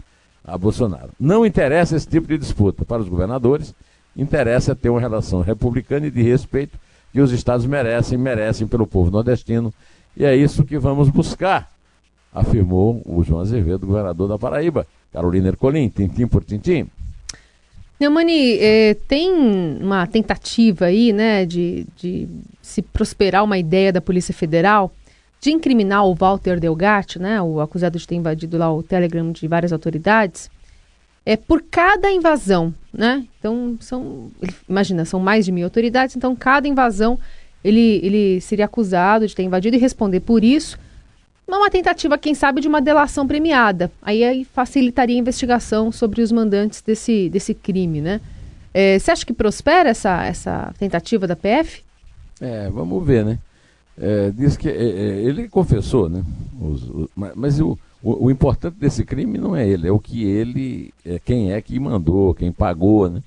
a 0.44 0.56
Bolsonaro. 0.56 1.10
Não 1.18 1.44
interessa 1.44 1.96
esse 1.96 2.06
tipo 2.06 2.28
de 2.28 2.38
disputa 2.38 2.84
para 2.84 3.02
os 3.02 3.08
governadores, 3.08 3.74
interessa 4.16 4.76
ter 4.76 4.90
uma 4.90 5.00
relação 5.00 5.40
republicana 5.40 6.06
e 6.06 6.10
de 6.10 6.22
respeito 6.22 6.78
que 7.12 7.20
os 7.20 7.32
estados 7.32 7.66
merecem, 7.66 8.16
merecem 8.16 8.66
pelo 8.66 8.86
povo 8.86 9.10
nordestino, 9.10 9.72
e 10.16 10.24
é 10.24 10.36
isso 10.36 10.64
que 10.64 10.78
vamos 10.78 11.08
buscar, 11.08 11.71
afirmou 12.32 13.02
o 13.04 13.22
João 13.22 13.40
Azevedo, 13.40 13.86
governador 13.86 14.28
da 14.28 14.38
Paraíba. 14.38 14.86
Carolina 15.12 15.48
Ercolim, 15.48 15.88
tintim 15.88 16.26
por 16.26 16.42
tintim. 16.42 16.86
Neumani, 18.00 18.58
eh, 18.58 18.96
tem 19.06 19.30
uma 19.30 20.06
tentativa 20.06 20.86
aí, 20.86 21.12
né, 21.12 21.44
de, 21.46 21.86
de 21.96 22.26
se 22.60 22.82
prosperar 22.82 23.44
uma 23.44 23.58
ideia 23.58 23.92
da 23.92 24.00
Polícia 24.00 24.34
Federal 24.34 24.90
de 25.40 25.50
incriminar 25.50 26.06
o 26.06 26.14
Walter 26.14 26.58
Delgatti, 26.58 27.18
né, 27.18 27.40
o 27.42 27.60
acusado 27.60 27.98
de 27.98 28.06
ter 28.06 28.14
invadido 28.14 28.56
lá 28.56 28.72
o 28.72 28.82
Telegram 28.82 29.30
de 29.30 29.46
várias 29.46 29.72
autoridades, 29.72 30.50
é 31.24 31.36
por 31.36 31.62
cada 31.70 32.10
invasão, 32.10 32.74
né? 32.92 33.24
Então 33.38 33.76
são, 33.80 34.30
imagina, 34.68 35.04
são 35.04 35.20
mais 35.20 35.44
de 35.44 35.52
mil 35.52 35.64
autoridades, 35.64 36.16
então 36.16 36.34
cada 36.34 36.66
invasão 36.66 37.18
ele, 37.62 38.00
ele 38.02 38.40
seria 38.40 38.64
acusado 38.64 39.26
de 39.26 39.34
ter 39.34 39.44
invadido 39.44 39.76
e 39.76 39.80
responder 39.80 40.20
por 40.20 40.42
isso. 40.42 40.78
Uma 41.46 41.70
tentativa, 41.70 42.16
quem 42.16 42.34
sabe, 42.34 42.60
de 42.60 42.68
uma 42.68 42.80
delação 42.80 43.26
premiada. 43.26 43.90
Aí, 44.00 44.24
aí 44.24 44.44
facilitaria 44.44 45.16
a 45.16 45.20
investigação 45.20 45.92
sobre 45.92 46.22
os 46.22 46.32
mandantes 46.32 46.80
desse, 46.80 47.28
desse 47.28 47.52
crime, 47.54 48.00
né? 48.00 48.20
É, 48.72 48.98
você 48.98 49.10
acha 49.10 49.26
que 49.26 49.34
prospera 49.34 49.90
essa, 49.90 50.24
essa 50.24 50.72
tentativa 50.78 51.26
da 51.26 51.36
PF? 51.36 51.82
É, 52.40 52.70
vamos 52.70 53.04
ver, 53.06 53.24
né? 53.24 53.38
É, 53.98 54.30
diz 54.30 54.56
que 54.56 54.68
é, 54.68 54.72
é, 54.72 55.22
ele 55.22 55.48
confessou, 55.48 56.08
né? 56.08 56.24
Os, 56.60 56.88
os, 56.88 57.08
mas 57.36 57.60
o, 57.60 57.78
o, 58.02 58.26
o, 58.26 58.30
importante 58.30 58.76
desse 58.78 59.04
crime 59.04 59.36
não 59.36 59.54
é 59.54 59.68
ele, 59.68 59.86
é 59.86 59.92
o 59.92 59.98
que 59.98 60.24
ele, 60.24 60.92
é 61.04 61.18
quem 61.18 61.52
é 61.52 61.60
que 61.60 61.78
mandou, 61.78 62.34
quem 62.34 62.50
pagou, 62.50 63.10
né? 63.10 63.22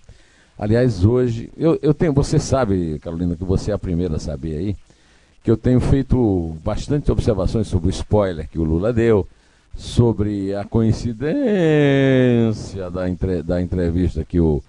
Aliás, 0.58 1.06
hoje, 1.06 1.52
eu, 1.56 1.78
eu 1.82 1.94
tenho, 1.94 2.14
você 2.14 2.40
sabe, 2.40 2.98
Carolina, 3.00 3.36
que 3.36 3.44
você 3.44 3.72
é 3.72 3.74
a 3.74 3.80
primeira 3.80 4.16
a 4.16 4.20
saber 4.20 4.58
aí, 4.58 4.76
que 5.46 5.52
eu 5.52 5.56
tenho 5.56 5.80
feito 5.80 6.58
bastante 6.64 7.12
observações 7.12 7.68
sobre 7.68 7.90
o 7.90 7.92
spoiler 7.92 8.50
que 8.50 8.58
o 8.58 8.64
Lula 8.64 8.92
deu, 8.92 9.28
sobre 9.76 10.56
a 10.56 10.66
coincidência 10.66 11.30
da, 12.90 13.08
entre, 13.08 13.44
da 13.44 13.62
entrevista 13.62 14.26
que 14.26 14.40
o, 14.40 14.64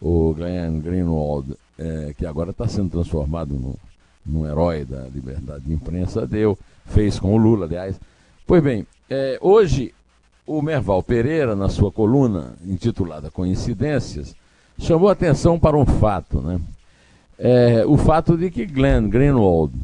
o 0.00 0.32
Glenn 0.32 0.80
Greenwald, 0.80 1.54
é, 1.78 2.14
que 2.16 2.24
agora 2.24 2.50
está 2.50 2.66
sendo 2.66 2.88
transformado 2.88 3.52
no, 3.52 3.74
num 4.24 4.46
herói 4.46 4.86
da 4.86 5.02
liberdade 5.02 5.66
de 5.66 5.74
imprensa, 5.74 6.26
deu, 6.26 6.58
fez 6.86 7.18
com 7.20 7.34
o 7.34 7.36
Lula, 7.36 7.66
aliás. 7.66 8.00
Pois 8.46 8.62
bem, 8.62 8.86
é, 9.10 9.36
hoje 9.38 9.92
o 10.46 10.62
Merval 10.62 11.02
Pereira, 11.02 11.54
na 11.54 11.68
sua 11.68 11.92
coluna 11.92 12.54
intitulada 12.64 13.30
Coincidências, 13.30 14.34
chamou 14.78 15.10
atenção 15.10 15.58
para 15.58 15.76
um 15.76 15.84
fato, 15.84 16.40
né? 16.40 16.58
É, 17.38 17.84
o 17.86 17.98
fato 17.98 18.34
de 18.34 18.50
que 18.50 18.64
Glenn 18.64 19.10
Greenwald 19.10 19.74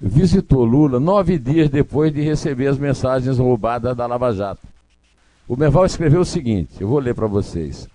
visitou 0.00 0.64
Lula 0.64 0.98
nove 0.98 1.38
dias 1.38 1.68
depois 1.68 2.12
de 2.12 2.22
receber 2.22 2.68
as 2.68 2.78
mensagens 2.78 3.38
roubadas 3.38 3.94
da 3.96 4.06
Lava 4.06 4.32
Jato. 4.32 4.66
O 5.46 5.56
Merval 5.56 5.84
escreveu 5.84 6.20
o 6.20 6.24
seguinte, 6.24 6.80
eu 6.80 6.88
vou 6.88 6.98
ler 6.98 7.14
para 7.14 7.26
vocês. 7.26 7.88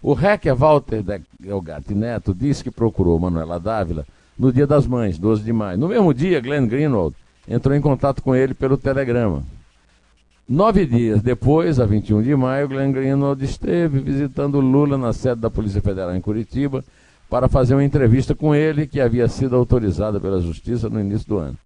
O 0.00 0.12
hacker 0.12 0.54
Walter 0.54 1.02
Delgatti 1.38 1.94
Neto 1.94 2.34
disse 2.34 2.62
que 2.62 2.70
procurou 2.70 3.18
Manuela 3.18 3.58
Dávila 3.58 4.04
no 4.38 4.52
Dia 4.52 4.66
das 4.66 4.86
Mães, 4.86 5.18
12 5.18 5.42
de 5.42 5.52
maio. 5.52 5.78
No 5.78 5.88
mesmo 5.88 6.12
dia, 6.12 6.40
Glenn 6.40 6.66
Greenwald 6.66 7.14
entrou 7.48 7.74
em 7.74 7.80
contato 7.80 8.22
com 8.22 8.34
ele 8.34 8.54
pelo 8.54 8.76
telegrama. 8.76 9.42
Nove 10.48 10.84
dias 10.84 11.22
depois, 11.22 11.78
a 11.78 11.86
21 11.86 12.22
de 12.22 12.34
maio, 12.34 12.68
Glenn 12.68 12.92
Greenwald 12.92 13.42
esteve 13.44 14.00
visitando 14.00 14.60
Lula 14.60 14.98
na 14.98 15.12
sede 15.12 15.40
da 15.40 15.48
Polícia 15.48 15.80
Federal 15.80 16.14
em 16.14 16.20
Curitiba 16.20 16.84
para 17.32 17.48
fazer 17.48 17.72
uma 17.72 17.82
entrevista 17.82 18.34
com 18.34 18.54
ele 18.54 18.86
que 18.86 19.00
havia 19.00 19.26
sido 19.26 19.56
autorizada 19.56 20.20
pela 20.20 20.38
Justiça 20.38 20.90
no 20.90 21.00
início 21.00 21.26
do 21.26 21.38
ano. 21.38 21.56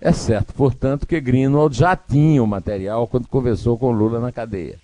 É 0.00 0.10
certo, 0.10 0.52
portanto, 0.52 1.06
que 1.06 1.20
Greenwald 1.20 1.78
já 1.78 1.94
tinha 1.94 2.42
o 2.42 2.46
material 2.48 3.06
quando 3.06 3.28
conversou 3.28 3.78
com 3.78 3.92
Lula 3.92 4.18
na 4.18 4.32
cadeia. 4.32 4.74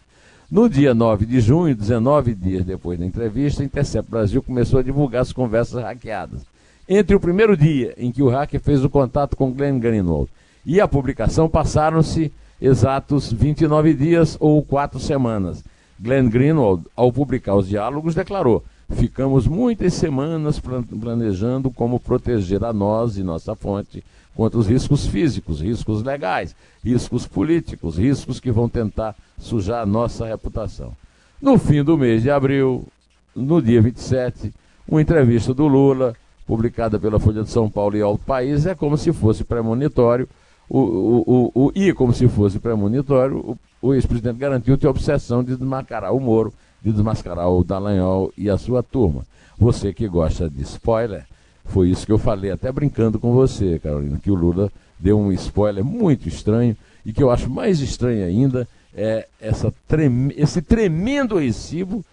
No 0.48 0.68
dia 0.68 0.94
9 0.94 1.26
de 1.26 1.40
junho, 1.40 1.74
19 1.74 2.32
dias 2.32 2.64
depois 2.64 2.96
da 2.96 3.04
entrevista, 3.04 3.64
Intercept 3.64 4.08
Brasil 4.08 4.40
começou 4.40 4.78
a 4.78 4.84
divulgar 4.84 5.22
as 5.22 5.32
conversas 5.32 5.82
hackeadas. 5.82 6.42
Entre 6.88 7.16
o 7.16 7.20
primeiro 7.20 7.56
dia 7.56 7.92
em 7.98 8.12
que 8.12 8.22
o 8.22 8.28
hacker 8.28 8.60
fez 8.60 8.84
o 8.84 8.88
contato 8.88 9.36
com 9.36 9.50
Glenn 9.50 9.80
Greenwald 9.80 10.30
e 10.64 10.80
a 10.80 10.86
publicação, 10.86 11.48
passaram-se 11.48 12.32
exatos 12.62 13.32
29 13.32 13.94
dias 13.94 14.36
ou 14.38 14.62
quatro 14.62 15.00
semanas. 15.00 15.64
Glenn 15.98 16.30
Greenwald, 16.30 16.84
ao 16.94 17.12
publicar 17.12 17.56
os 17.56 17.68
diálogos, 17.68 18.14
declarou: 18.14 18.62
Ficamos 18.92 19.46
muitas 19.46 19.94
semanas 19.94 20.60
planejando 20.60 21.70
como 21.70 22.00
proteger 22.00 22.64
a 22.64 22.72
nós 22.72 23.16
e 23.16 23.22
nossa 23.22 23.54
fonte 23.54 24.02
contra 24.34 24.58
os 24.58 24.66
riscos 24.66 25.06
físicos, 25.06 25.60
riscos 25.60 26.02
legais, 26.02 26.54
riscos 26.84 27.26
políticos, 27.26 27.98
riscos 27.98 28.40
que 28.40 28.50
vão 28.50 28.68
tentar 28.68 29.14
sujar 29.38 29.82
a 29.82 29.86
nossa 29.86 30.26
reputação. 30.26 30.92
No 31.40 31.56
fim 31.58 31.82
do 31.82 31.96
mês 31.96 32.22
de 32.22 32.30
abril, 32.30 32.86
no 33.34 33.62
dia 33.62 33.80
27, 33.80 34.52
uma 34.86 35.00
entrevista 35.00 35.54
do 35.54 35.66
Lula 35.66 36.14
publicada 36.46 36.98
pela 36.98 37.20
Folha 37.20 37.42
de 37.42 37.50
São 37.50 37.70
Paulo 37.70 37.96
e 37.96 38.02
Alto 38.02 38.24
País, 38.24 38.66
é 38.66 38.74
como 38.74 38.98
se 38.98 39.12
fosse 39.12 39.44
premonitório, 39.44 40.28
o, 40.68 40.78
o, 40.78 41.24
o, 41.26 41.66
o, 41.66 41.72
e 41.74 41.92
como 41.92 42.12
se 42.12 42.28
fosse 42.28 42.58
premonitório, 42.58 43.38
o, 43.38 43.58
o 43.80 43.94
ex-presidente 43.94 44.38
garantiu 44.38 44.76
ter 44.76 44.88
obsessão 44.88 45.42
de 45.42 45.56
desmascarar 45.56 46.12
o 46.12 46.20
Moro, 46.20 46.52
de 46.82 46.92
desmascarar 46.92 47.48
o 47.48 47.64
Dallagnol 47.64 48.32
e 48.36 48.48
a 48.48 48.56
sua 48.56 48.82
turma. 48.82 49.24
Você 49.58 49.92
que 49.92 50.08
gosta 50.08 50.48
de 50.48 50.62
spoiler, 50.62 51.26
foi 51.66 51.90
isso 51.90 52.06
que 52.06 52.12
eu 52.12 52.18
falei, 52.18 52.50
até 52.50 52.72
brincando 52.72 53.18
com 53.18 53.32
você, 53.32 53.78
Carolina, 53.78 54.18
que 54.18 54.30
o 54.30 54.34
Lula 54.34 54.72
deu 54.98 55.18
um 55.18 55.32
spoiler 55.32 55.84
muito 55.84 56.28
estranho 56.28 56.76
e 57.04 57.12
que 57.12 57.22
eu 57.22 57.30
acho 57.30 57.48
mais 57.48 57.80
estranho 57.80 58.24
ainda 58.24 58.66
é 58.94 59.26
essa 59.40 59.72
trem 59.86 60.32
esse 60.36 60.60
tremendo 60.60 61.38
recibo 61.38 62.04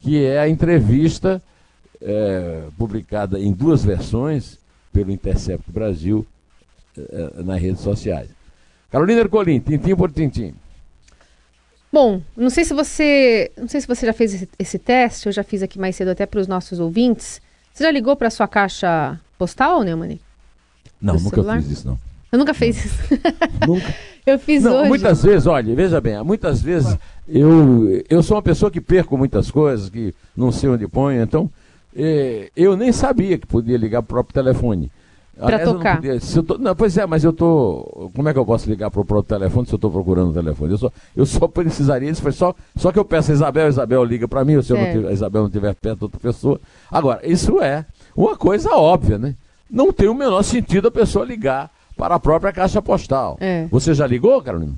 que 0.00 0.24
é 0.24 0.38
a 0.38 0.48
entrevista 0.48 1.40
é, 2.00 2.64
publicada 2.76 3.38
em 3.38 3.52
duas 3.52 3.84
versões 3.84 4.58
pelo 4.92 5.10
Intercept 5.10 5.70
Brasil 5.70 6.26
é, 6.96 7.42
nas 7.42 7.60
redes 7.60 7.80
sociais. 7.80 8.28
Carolina 8.90 9.20
Ercolim, 9.20 9.58
tintim 9.60 9.96
por 9.96 10.12
tintim. 10.12 10.54
Bom, 11.94 12.20
não 12.36 12.50
sei 12.50 12.64
se 12.64 12.74
você, 12.74 13.52
não 13.56 13.68
sei 13.68 13.80
se 13.80 13.86
você 13.86 14.04
já 14.04 14.12
fez 14.12 14.34
esse, 14.34 14.48
esse 14.58 14.78
teste, 14.80 15.28
eu 15.28 15.32
já 15.32 15.44
fiz 15.44 15.62
aqui 15.62 15.78
mais 15.78 15.94
cedo 15.94 16.08
até 16.08 16.26
para 16.26 16.40
os 16.40 16.48
nossos 16.48 16.80
ouvintes. 16.80 17.40
Você 17.72 17.84
já 17.84 17.90
ligou 17.92 18.16
para 18.16 18.30
sua 18.30 18.48
caixa 18.48 19.16
postal, 19.38 19.80
Neumann? 19.84 20.18
Não, 21.00 21.14
nunca 21.14 21.36
celular? 21.36 21.62
fiz 21.62 21.70
isso 21.70 21.86
não. 21.86 21.96
Eu 22.32 22.38
nunca 22.40 22.52
fiz 22.52 22.84
isso. 22.84 22.98
Nunca. 23.64 23.94
eu 24.26 24.40
fiz 24.40 24.64
não, 24.64 24.74
hoje. 24.80 24.88
Muitas 24.88 25.22
vezes, 25.22 25.46
olha, 25.46 25.72
veja 25.72 26.00
bem, 26.00 26.20
muitas 26.24 26.60
vezes 26.60 26.98
eu, 27.28 28.02
eu 28.10 28.24
sou 28.24 28.36
uma 28.36 28.42
pessoa 28.42 28.72
que 28.72 28.80
perco 28.80 29.16
muitas 29.16 29.48
coisas, 29.48 29.88
que 29.88 30.12
não 30.36 30.50
sei 30.50 30.70
onde 30.70 30.88
ponho, 30.88 31.22
então 31.22 31.48
é, 31.94 32.50
eu 32.56 32.76
nem 32.76 32.90
sabia 32.90 33.38
que 33.38 33.46
podia 33.46 33.78
ligar 33.78 34.02
para 34.02 34.06
o 34.06 34.24
próprio 34.24 34.34
telefone. 34.34 34.90
Para 35.36 35.64
tocar. 35.64 35.96
Podia, 35.96 36.18
tô, 36.46 36.58
não, 36.58 36.74
pois 36.76 36.96
é, 36.96 37.06
mas 37.06 37.24
eu 37.24 37.32
tô. 37.32 38.10
Como 38.14 38.28
é 38.28 38.32
que 38.32 38.38
eu 38.38 38.46
posso 38.46 38.68
ligar 38.68 38.90
para 38.90 39.00
o 39.00 39.04
próprio 39.04 39.38
telefone 39.38 39.66
se 39.66 39.72
eu 39.72 39.76
estou 39.76 39.90
procurando 39.90 40.30
o 40.30 40.32
telefone? 40.32 40.72
Eu 40.72 40.78
só, 40.78 40.92
eu 41.16 41.26
só 41.26 41.46
precisaria 41.48 42.08
isso, 42.08 42.22
foi 42.22 42.32
só, 42.32 42.54
só 42.76 42.92
que 42.92 42.98
eu 42.98 43.04
peço 43.04 43.30
a 43.30 43.34
Isabel, 43.34 43.66
a 43.66 43.68
Isabel 43.68 44.04
liga 44.04 44.28
para 44.28 44.44
mim, 44.44 44.56
ou 44.56 44.62
se 44.62 44.74
é. 44.76 44.92
tiver, 44.92 45.08
a 45.08 45.12
Isabel 45.12 45.42
não 45.42 45.48
estiver 45.48 45.74
perto 45.74 45.98
de 45.98 46.04
outra 46.04 46.20
pessoa. 46.20 46.60
Agora, 46.90 47.20
isso 47.24 47.60
é 47.60 47.84
uma 48.16 48.36
coisa 48.36 48.70
óbvia, 48.70 49.18
né? 49.18 49.34
Não 49.70 49.92
tem 49.92 50.08
o 50.08 50.14
menor 50.14 50.42
sentido 50.42 50.88
a 50.88 50.90
pessoa 50.90 51.24
ligar 51.24 51.70
para 51.96 52.14
a 52.14 52.20
própria 52.20 52.52
caixa 52.52 52.80
postal. 52.80 53.36
É. 53.40 53.66
Você 53.70 53.94
já 53.94 54.06
ligou, 54.06 54.40
Carolina? 54.42 54.74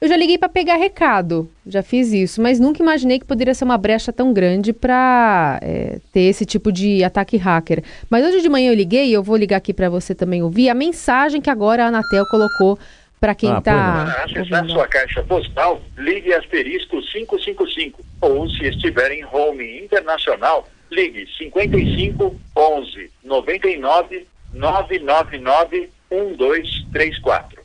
Eu 0.00 0.08
já 0.08 0.16
liguei 0.16 0.38
para 0.38 0.48
pegar 0.48 0.76
recado, 0.76 1.50
já 1.66 1.82
fiz 1.82 2.12
isso, 2.12 2.40
mas 2.40 2.60
nunca 2.60 2.80
imaginei 2.80 3.18
que 3.18 3.24
poderia 3.24 3.52
ser 3.52 3.64
uma 3.64 3.76
brecha 3.76 4.12
tão 4.12 4.32
grande 4.32 4.72
para 4.72 5.58
é, 5.60 5.98
ter 6.12 6.20
esse 6.20 6.46
tipo 6.46 6.70
de 6.70 7.02
ataque 7.02 7.36
hacker. 7.36 7.82
Mas 8.08 8.24
hoje 8.24 8.40
de 8.40 8.48
manhã 8.48 8.70
eu 8.70 8.76
liguei, 8.76 9.06
e 9.06 9.12
eu 9.12 9.24
vou 9.24 9.36
ligar 9.36 9.56
aqui 9.56 9.74
para 9.74 9.90
você 9.90 10.14
também 10.14 10.40
ouvir 10.40 10.68
a 10.68 10.74
mensagem 10.74 11.40
que 11.40 11.50
agora 11.50 11.84
a 11.84 11.88
Anatel 11.88 12.24
colocou 12.26 12.78
para 13.20 13.34
quem 13.34 13.58
está. 13.58 14.02
Ah, 14.02 14.04
para 14.04 14.24
acessar 14.24 14.68
sua 14.68 14.86
caixa 14.86 15.22
postal, 15.24 15.82
ligue 15.96 16.32
asterisco 16.32 17.02
555. 17.02 18.04
Ou, 18.20 18.48
se 18.50 18.68
estiver 18.68 19.10
em 19.10 19.24
home 19.24 19.80
internacional, 19.82 20.68
ligue 20.92 21.26
55 21.36 22.36
11 22.56 23.10
99 23.24 24.26
999 24.54 25.90
1234. 26.10 27.62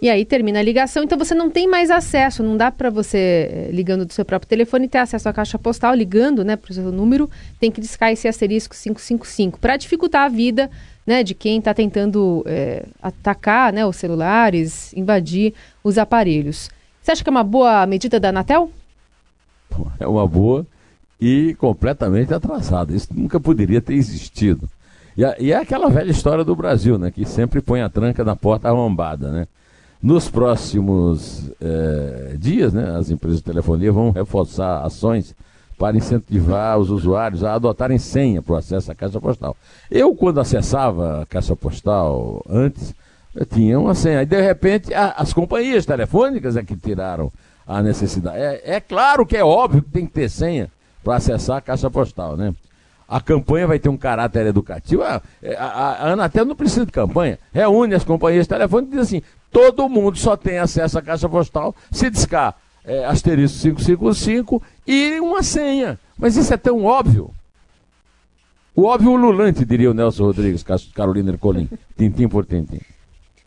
E 0.00 0.10
aí 0.10 0.24
termina 0.24 0.58
a 0.58 0.62
ligação, 0.62 1.02
então 1.02 1.16
você 1.16 1.34
não 1.34 1.50
tem 1.50 1.66
mais 1.66 1.90
acesso, 1.90 2.42
não 2.42 2.56
dá 2.56 2.70
para 2.70 2.90
você, 2.90 3.18
eh, 3.50 3.70
ligando 3.72 4.04
do 4.04 4.12
seu 4.12 4.24
próprio 4.26 4.48
telefone, 4.48 4.88
ter 4.88 4.98
acesso 4.98 5.28
à 5.28 5.32
caixa 5.32 5.58
postal, 5.58 5.94
ligando 5.94 6.44
né, 6.44 6.54
para 6.54 6.70
o 6.70 6.74
seu 6.74 6.92
número, 6.92 7.30
tem 7.58 7.70
que 7.70 7.80
discar 7.80 8.12
esse 8.12 8.28
asterisco 8.28 8.74
555, 8.74 9.58
para 9.58 9.76
dificultar 9.76 10.24
a 10.24 10.28
vida 10.28 10.70
né, 11.06 11.22
de 11.22 11.34
quem 11.34 11.58
está 11.58 11.72
tentando 11.72 12.42
é, 12.46 12.84
atacar 13.00 13.72
né, 13.72 13.86
os 13.86 13.96
celulares, 13.96 14.92
invadir 14.92 15.54
os 15.82 15.96
aparelhos. 15.96 16.68
Você 17.00 17.12
acha 17.12 17.22
que 17.22 17.30
é 17.30 17.32
uma 17.32 17.44
boa 17.44 17.86
medida 17.86 18.20
da 18.20 18.28
Anatel? 18.28 18.70
É 19.98 20.06
uma 20.06 20.26
boa 20.26 20.66
e 21.20 21.54
completamente 21.54 22.34
atrasada. 22.34 22.94
Isso 22.94 23.08
nunca 23.14 23.40
poderia 23.40 23.80
ter 23.80 23.94
existido. 23.94 24.68
E, 25.16 25.22
e, 25.44 25.52
é 25.52 25.56
aquela 25.56 25.88
velha 25.88 26.10
história 26.10 26.44
do 26.44 26.54
Brasil, 26.54 26.98
né? 26.98 27.10
Que 27.10 27.24
sempre 27.24 27.60
põe 27.62 27.80
a 27.80 27.88
tranca 27.88 28.22
na 28.22 28.36
porta 28.36 28.68
arrombada, 28.68 29.30
né? 29.30 29.46
Nos 30.02 30.28
próximos 30.28 31.50
é, 31.60 32.36
dias, 32.38 32.72
né, 32.72 32.96
as 32.96 33.10
empresas 33.10 33.38
de 33.38 33.44
telefonia 33.44 33.90
vão 33.90 34.10
reforçar 34.10 34.82
ações 34.82 35.34
para 35.78 35.96
incentivar 35.96 36.78
os 36.78 36.90
usuários 36.90 37.44
a 37.44 37.54
adotarem 37.54 37.98
senha 37.98 38.40
para 38.40 38.54
o 38.54 38.56
acesso 38.56 38.90
à 38.90 38.94
caixa 38.94 39.20
postal. 39.20 39.56
Eu, 39.90 40.14
quando 40.14 40.40
acessava 40.40 41.22
a 41.22 41.26
caixa 41.26 41.54
postal 41.54 42.42
antes, 42.48 42.94
tinha 43.50 43.78
uma 43.78 43.94
senha. 43.94 44.22
E 44.22 44.26
de 44.26 44.40
repente 44.40 44.94
a, 44.94 45.10
as 45.10 45.32
companhias 45.32 45.84
telefônicas 45.84 46.56
é 46.56 46.62
que 46.62 46.76
tiraram 46.76 47.30
a 47.66 47.82
necessidade. 47.82 48.38
É, 48.38 48.76
é 48.76 48.80
claro 48.80 49.26
que 49.26 49.36
é 49.36 49.44
óbvio 49.44 49.82
que 49.82 49.90
tem 49.90 50.06
que 50.06 50.12
ter 50.12 50.30
senha 50.30 50.70
para 51.04 51.16
acessar 51.16 51.58
a 51.58 51.60
caixa 51.60 51.90
postal, 51.90 52.36
né? 52.36 52.54
A 53.08 53.20
campanha 53.20 53.66
vai 53.66 53.78
ter 53.78 53.88
um 53.88 53.96
caráter 53.96 54.46
educativo. 54.46 55.02
A, 55.02 55.22
a, 55.58 55.66
a 55.66 56.12
Anatel 56.12 56.44
não 56.44 56.56
precisa 56.56 56.84
de 56.84 56.92
campanha. 56.92 57.38
Reúne 57.52 57.94
as 57.94 58.04
companhias 58.04 58.46
telefônicas 58.46 58.92
e 58.92 58.96
diz 58.96 59.06
assim: 59.06 59.22
todo 59.50 59.88
mundo 59.88 60.18
só 60.18 60.36
tem 60.36 60.58
acesso 60.58 60.98
à 60.98 61.02
caixa 61.02 61.28
postal 61.28 61.74
se 61.90 62.10
discar 62.10 62.56
é, 62.84 63.04
asterisco 63.04 63.58
555 63.58 64.62
e 64.86 65.20
uma 65.20 65.42
senha. 65.42 65.98
Mas 66.16 66.36
isso 66.36 66.54
é 66.54 66.56
tão 66.56 66.84
óbvio. 66.84 67.30
O 68.74 68.84
óbvio 68.84 69.12
ululante, 69.12 69.64
diria 69.64 69.90
o 69.90 69.94
Nelson 69.94 70.24
Rodrigues, 70.24 70.64
Carolina 70.94 71.32
Ercolim, 71.32 71.68
tintim 71.96 72.28
por 72.28 72.44
tintim. 72.44 72.80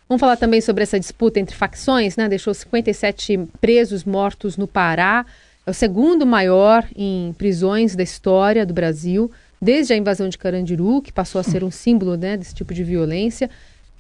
Vamos 0.08 0.20
falar 0.20 0.38
também 0.38 0.60
sobre 0.60 0.82
essa 0.82 1.00
disputa 1.00 1.40
entre 1.40 1.56
facções, 1.56 2.18
né? 2.18 2.28
Deixou 2.28 2.52
57 2.52 3.48
presos 3.62 4.04
mortos 4.04 4.58
no 4.58 4.68
Pará. 4.68 5.24
É 5.68 5.70
o 5.70 5.74
segundo 5.74 6.26
maior 6.26 6.84
em 6.96 7.32
prisões 7.38 7.96
da 7.96 8.02
história 8.02 8.66
do 8.66 8.74
Brasil, 8.74 9.30
desde 9.62 9.94
a 9.94 9.98
invasão 9.98 10.30
de 10.30 10.38
Carandiru, 10.38 11.02
que 11.02 11.12
passou 11.12 11.40
a 11.40 11.44
ser 11.44 11.64
um 11.64 11.72
símbolo 11.72 12.16
né, 12.16 12.38
desse 12.38 12.54
tipo 12.54 12.74
de 12.74 12.84
violência. 12.84 13.50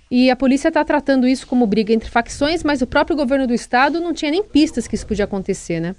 E 0.09 0.29
a 0.31 0.35
polícia 0.35 0.69
está 0.69 0.83
tratando 0.83 1.27
isso 1.27 1.45
como 1.45 1.67
briga 1.67 1.93
entre 1.93 2.09
facções, 2.09 2.63
mas 2.63 2.81
o 2.81 2.87
próprio 2.87 3.15
governo 3.15 3.45
do 3.45 3.53
estado 3.53 3.99
não 3.99 4.13
tinha 4.13 4.31
nem 4.31 4.43
pistas 4.43 4.87
que 4.87 4.95
isso 4.95 5.05
podia 5.05 5.25
acontecer, 5.25 5.79
né? 5.79 5.95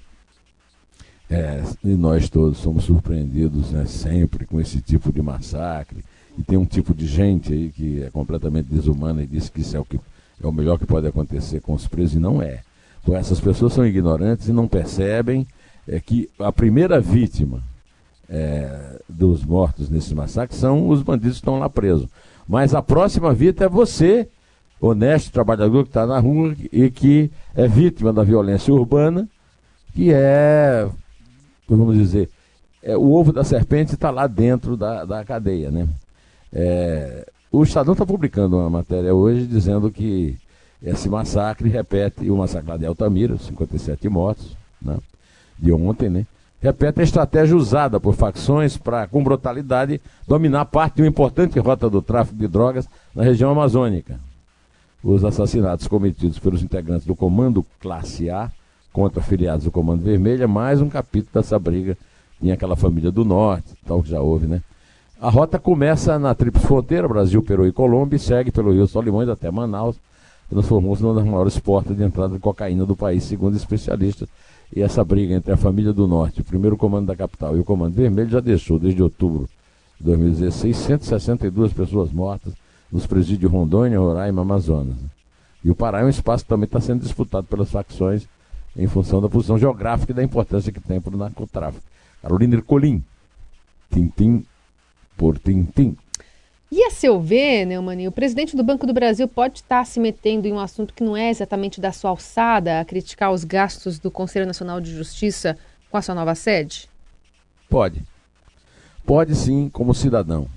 É, 1.29 1.61
e 1.85 1.95
nós 1.95 2.29
todos 2.29 2.57
somos 2.57 2.83
surpreendidos 2.83 3.71
né, 3.71 3.85
sempre 3.85 4.45
com 4.45 4.59
esse 4.59 4.81
tipo 4.81 5.13
de 5.13 5.21
massacre. 5.21 6.03
E 6.37 6.43
tem 6.43 6.57
um 6.57 6.65
tipo 6.65 6.93
de 6.93 7.07
gente 7.07 7.53
aí 7.53 7.69
que 7.69 8.03
é 8.03 8.09
completamente 8.09 8.65
desumana 8.65 9.23
e 9.23 9.27
diz 9.27 9.47
que 9.47 9.61
isso 9.61 9.77
é 9.77 9.79
o, 9.79 9.85
que, 9.85 9.97
é 9.97 10.47
o 10.47 10.51
melhor 10.51 10.77
que 10.77 10.85
pode 10.85 11.07
acontecer 11.07 11.61
com 11.61 11.73
os 11.73 11.87
presos, 11.87 12.15
e 12.15 12.19
não 12.19 12.41
é. 12.41 12.59
Porque 13.01 13.17
essas 13.17 13.39
pessoas 13.39 13.71
são 13.73 13.85
ignorantes 13.85 14.49
e 14.49 14.51
não 14.51 14.67
percebem 14.67 15.47
é, 15.87 16.01
que 16.01 16.29
a 16.37 16.51
primeira 16.51 16.99
vítima 16.99 17.63
é, 18.31 19.01
dos 19.07 19.43
mortos 19.43 19.89
nesse 19.89 20.15
massacre 20.15 20.55
são 20.55 20.87
os 20.87 21.03
bandidos 21.03 21.33
que 21.33 21.41
estão 21.41 21.59
lá 21.59 21.69
presos. 21.69 22.07
Mas 22.47 22.73
a 22.73 22.81
próxima 22.81 23.33
vítima 23.33 23.65
é 23.65 23.69
você, 23.69 24.27
honesto, 24.79 25.31
trabalhador 25.31 25.83
que 25.83 25.89
está 25.89 26.07
na 26.07 26.17
rua 26.17 26.55
e 26.71 26.89
que 26.89 27.29
é 27.53 27.67
vítima 27.67 28.13
da 28.13 28.23
violência 28.23 28.73
urbana, 28.73 29.27
que 29.93 30.11
é, 30.13 30.89
vamos 31.67 31.97
dizer, 31.97 32.29
é, 32.81 32.95
o 32.95 33.11
ovo 33.11 33.33
da 33.33 33.43
serpente 33.43 33.93
está 33.93 34.09
lá 34.09 34.25
dentro 34.25 34.77
da, 34.77 35.03
da 35.03 35.23
cadeia, 35.25 35.69
né? 35.69 35.87
É, 36.53 37.27
o 37.51 37.63
Estadão 37.63 37.93
está 37.93 38.05
publicando 38.05 38.57
uma 38.57 38.69
matéria 38.69 39.13
hoje 39.13 39.45
dizendo 39.45 39.91
que 39.91 40.37
esse 40.81 41.09
massacre 41.09 41.69
repete 41.69 42.29
o 42.29 42.37
massacre 42.37 42.77
de 42.77 42.85
Altamira, 42.85 43.37
57 43.37 44.07
mortos, 44.09 44.55
né? 44.81 44.97
de 45.59 45.71
ontem, 45.71 46.09
né? 46.09 46.25
Repete 46.61 47.01
a 47.01 47.03
estratégia 47.03 47.57
usada 47.57 47.99
por 47.99 48.13
facções 48.13 48.77
para, 48.77 49.07
com 49.07 49.23
brutalidade, 49.23 49.99
dominar 50.27 50.65
parte 50.65 50.95
de 50.95 51.01
uma 51.01 51.07
importante 51.07 51.59
rota 51.59 51.89
do 51.89 52.01
tráfico 52.01 52.37
de 52.37 52.47
drogas 52.47 52.87
na 53.15 53.23
região 53.23 53.51
amazônica. 53.51 54.19
Os 55.03 55.25
assassinatos 55.25 55.87
cometidos 55.87 56.37
pelos 56.37 56.61
integrantes 56.61 57.07
do 57.07 57.15
Comando 57.15 57.65
Classe 57.79 58.29
A 58.29 58.51
contra 58.93 59.19
afiliados 59.19 59.65
do 59.65 59.71
Comando 59.71 60.03
Vermelho 60.03 60.43
é 60.43 60.47
mais 60.47 60.79
um 60.79 60.89
capítulo 60.89 61.31
dessa 61.33 61.57
briga 61.57 61.97
em 62.41 62.51
aquela 62.51 62.75
família 62.75 63.11
do 63.11 63.25
Norte, 63.25 63.73
tal 63.85 64.03
que 64.03 64.09
já 64.09 64.21
houve, 64.21 64.45
né? 64.45 64.61
A 65.19 65.29
rota 65.29 65.59
começa 65.59 66.17
na 66.17 66.33
Tríplice 66.33 66.65
Fronteira, 66.65 67.07
Brasil, 67.07 67.43
Peru 67.43 67.67
e 67.67 67.71
Colômbia, 67.71 68.17
e 68.17 68.19
segue 68.19 68.51
pelo 68.51 68.71
Rio 68.71 68.87
Solimões 68.87 69.29
até 69.29 69.51
Manaus, 69.51 69.95
transformou-se 70.51 71.01
numa 71.01 71.15
das 71.15 71.23
maiores 71.23 71.57
portas 71.57 71.95
de 71.95 72.03
entrada 72.03 72.33
de 72.33 72.39
cocaína 72.39 72.85
do 72.85 72.95
país, 72.95 73.23
segundo 73.23 73.55
especialistas 73.55 74.27
e 74.75 74.81
essa 74.81 75.03
briga 75.03 75.33
entre 75.33 75.51
a 75.53 75.57
família 75.57 75.93
do 75.93 76.07
Norte, 76.07 76.41
o 76.41 76.43
primeiro 76.43 76.75
comando 76.75 77.07
da 77.07 77.15
capital 77.15 77.55
e 77.55 77.59
o 77.59 77.63
comando 77.63 77.95
vermelho 77.95 78.29
já 78.29 78.41
deixou, 78.41 78.77
desde 78.77 79.01
outubro 79.01 79.49
de 79.97 80.05
2016, 80.05 80.75
162 80.75 81.73
pessoas 81.73 82.11
mortas 82.11 82.53
nos 82.91 83.07
presídios 83.07 83.51
Rondônia, 83.51 83.99
Roraima, 83.99 84.41
Amazonas. 84.41 84.97
E 85.63 85.71
o 85.71 85.75
Pará 85.75 86.01
é 86.01 86.05
um 86.05 86.09
espaço 86.09 86.43
que 86.43 86.49
também 86.49 86.65
está 86.65 86.81
sendo 86.81 87.01
disputado 87.01 87.47
pelas 87.47 87.71
facções 87.71 88.27
em 88.75 88.87
função 88.87 89.21
da 89.21 89.29
posição 89.29 89.57
geográfica 89.57 90.11
e 90.11 90.15
da 90.15 90.23
importância 90.23 90.71
que 90.71 90.81
tem 90.81 90.99
para 90.99 91.15
o 91.15 91.17
narcotráfico. 91.17 91.83
Carolina 92.21 92.55
Ercolim, 92.55 93.03
tintim 93.89 94.43
por 95.17 95.37
tintim. 95.37 95.95
E 96.71 96.85
a 96.85 96.89
seu 96.89 97.19
ver, 97.19 97.65
Neumani, 97.65 98.07
o 98.07 98.13
presidente 98.13 98.55
do 98.55 98.63
Banco 98.63 98.87
do 98.87 98.93
Brasil 98.93 99.27
pode 99.27 99.57
estar 99.57 99.85
se 99.85 99.99
metendo 99.99 100.47
em 100.47 100.53
um 100.53 100.59
assunto 100.59 100.93
que 100.93 101.03
não 101.03 101.17
é 101.17 101.29
exatamente 101.29 101.81
da 101.81 101.91
sua 101.91 102.11
alçada, 102.11 102.79
a 102.79 102.85
criticar 102.85 103.33
os 103.33 103.43
gastos 103.43 103.99
do 103.99 104.09
Conselho 104.09 104.45
Nacional 104.45 104.79
de 104.79 104.89
Justiça 104.95 105.57
com 105.89 105.97
a 105.97 106.01
sua 106.01 106.15
nova 106.15 106.33
sede? 106.33 106.89
Pode. 107.69 108.01
Pode 109.05 109.35
sim, 109.35 109.67
como 109.67 109.93
cidadão. 109.93 110.47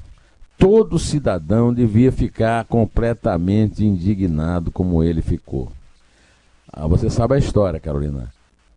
Todo 0.57 1.01
cidadão 1.01 1.75
devia 1.75 2.13
ficar 2.13 2.65
completamente 2.67 3.85
indignado 3.85 4.71
como 4.71 5.03
ele 5.03 5.21
ficou. 5.21 5.73
Ah, 6.73 6.87
você 6.87 7.11
sabe 7.11 7.35
a 7.35 7.39
história, 7.39 7.81
Carolina. 7.81 8.33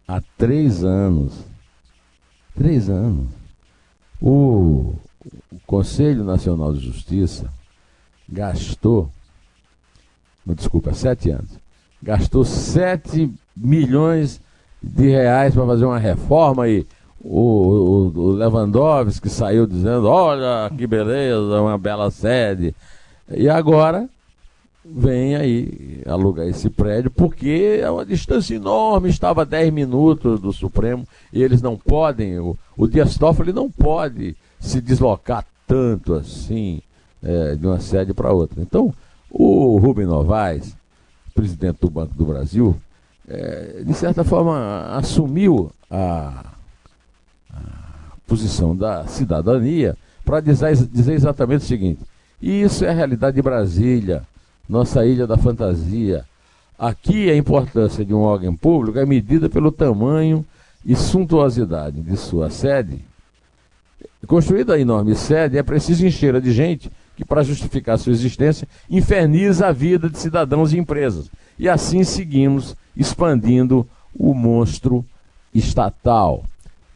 Há 0.07 0.23
três 0.35 0.83
anos, 0.83 1.45
três 2.55 2.89
anos, 2.89 3.27
o 4.19 4.95
o 5.51 5.59
Conselho 5.65 6.23
Nacional 6.23 6.73
de 6.73 6.79
Justiça 6.79 7.49
gastou, 8.27 9.09
desculpa, 10.45 10.93
sete 10.93 11.29
anos, 11.29 11.51
gastou 12.01 12.43
sete 12.43 13.31
milhões 13.55 14.41
de 14.81 15.09
reais 15.09 15.53
para 15.53 15.65
fazer 15.65 15.85
uma 15.85 15.99
reforma 15.99 16.67
e 16.67 16.85
o, 17.19 17.39
o, 17.39 18.19
o 18.19 18.31
Lewandowski 18.31 19.29
saiu 19.29 19.65
dizendo, 19.65 20.07
olha 20.07 20.69
que 20.75 20.85
beleza, 20.85 21.61
uma 21.61 21.77
bela 21.77 22.11
sede. 22.11 22.75
E 23.29 23.49
agora 23.49 24.07
vem 24.95 25.35
aí 25.35 26.01
alugar 26.05 26.47
esse 26.47 26.69
prédio, 26.69 27.11
porque 27.11 27.79
é 27.81 27.89
uma 27.89 28.05
distância 28.05 28.55
enorme, 28.55 29.09
estava 29.09 29.41
a 29.41 29.45
10 29.45 29.73
minutos 29.73 30.39
do 30.39 30.53
Supremo, 30.53 31.07
e 31.31 31.41
eles 31.43 31.61
não 31.61 31.77
podem, 31.77 32.39
o, 32.39 32.57
o 32.77 32.87
Dias 32.87 33.17
Toffoli 33.17 33.51
não 33.51 33.69
pode 33.69 34.35
se 34.59 34.81
deslocar 34.81 35.45
tanto 35.67 36.13
assim 36.13 36.81
é, 37.21 37.55
de 37.55 37.67
uma 37.67 37.79
sede 37.79 38.13
para 38.13 38.31
outra. 38.31 38.61
Então, 38.61 38.93
o 39.29 39.77
Rubem 39.77 40.05
Novaes, 40.05 40.75
presidente 41.35 41.79
do 41.81 41.89
Banco 41.89 42.13
do 42.15 42.25
Brasil, 42.25 42.75
é, 43.27 43.83
de 43.85 43.93
certa 43.93 44.23
forma 44.23 44.87
assumiu 44.95 45.69
a, 45.91 46.45
a 47.53 47.59
posição 48.25 48.75
da 48.75 49.05
cidadania 49.05 49.97
para 50.23 50.39
dizer, 50.39 50.75
dizer 50.87 51.13
exatamente 51.13 51.63
o 51.63 51.67
seguinte: 51.67 51.99
isso 52.41 52.85
é 52.85 52.89
a 52.89 52.93
realidade 52.93 53.35
de 53.35 53.41
Brasília, 53.41 54.23
nossa 54.67 55.05
ilha 55.05 55.25
da 55.25 55.37
fantasia. 55.37 56.25
Aqui 56.77 57.29
a 57.29 57.35
importância 57.35 58.05
de 58.05 58.13
um 58.13 58.21
órgão 58.21 58.55
público 58.55 58.99
é 58.99 59.05
medida 59.05 59.49
pelo 59.49 59.71
tamanho 59.71 60.45
e 60.85 60.95
suntuosidade 60.95 62.01
de 62.01 62.15
sua 62.15 62.49
sede 62.49 63.03
Construída 64.25 64.73
a 64.73 64.79
enorme 64.79 65.15
sede, 65.15 65.57
é 65.57 65.63
preciso 65.63 66.05
encher 66.05 66.39
de 66.41 66.51
gente 66.51 66.91
que, 67.15 67.23
para 67.23 67.43
justificar 67.43 67.97
sua 67.97 68.11
existência, 68.11 68.67
inferniza 68.89 69.67
a 69.67 69.71
vida 69.71 70.09
de 70.09 70.17
cidadãos 70.17 70.73
e 70.73 70.77
empresas. 70.77 71.29
E 71.57 71.69
assim 71.69 72.03
seguimos 72.03 72.75
expandindo 72.95 73.87
o 74.13 74.33
monstro 74.33 75.05
estatal. 75.53 76.43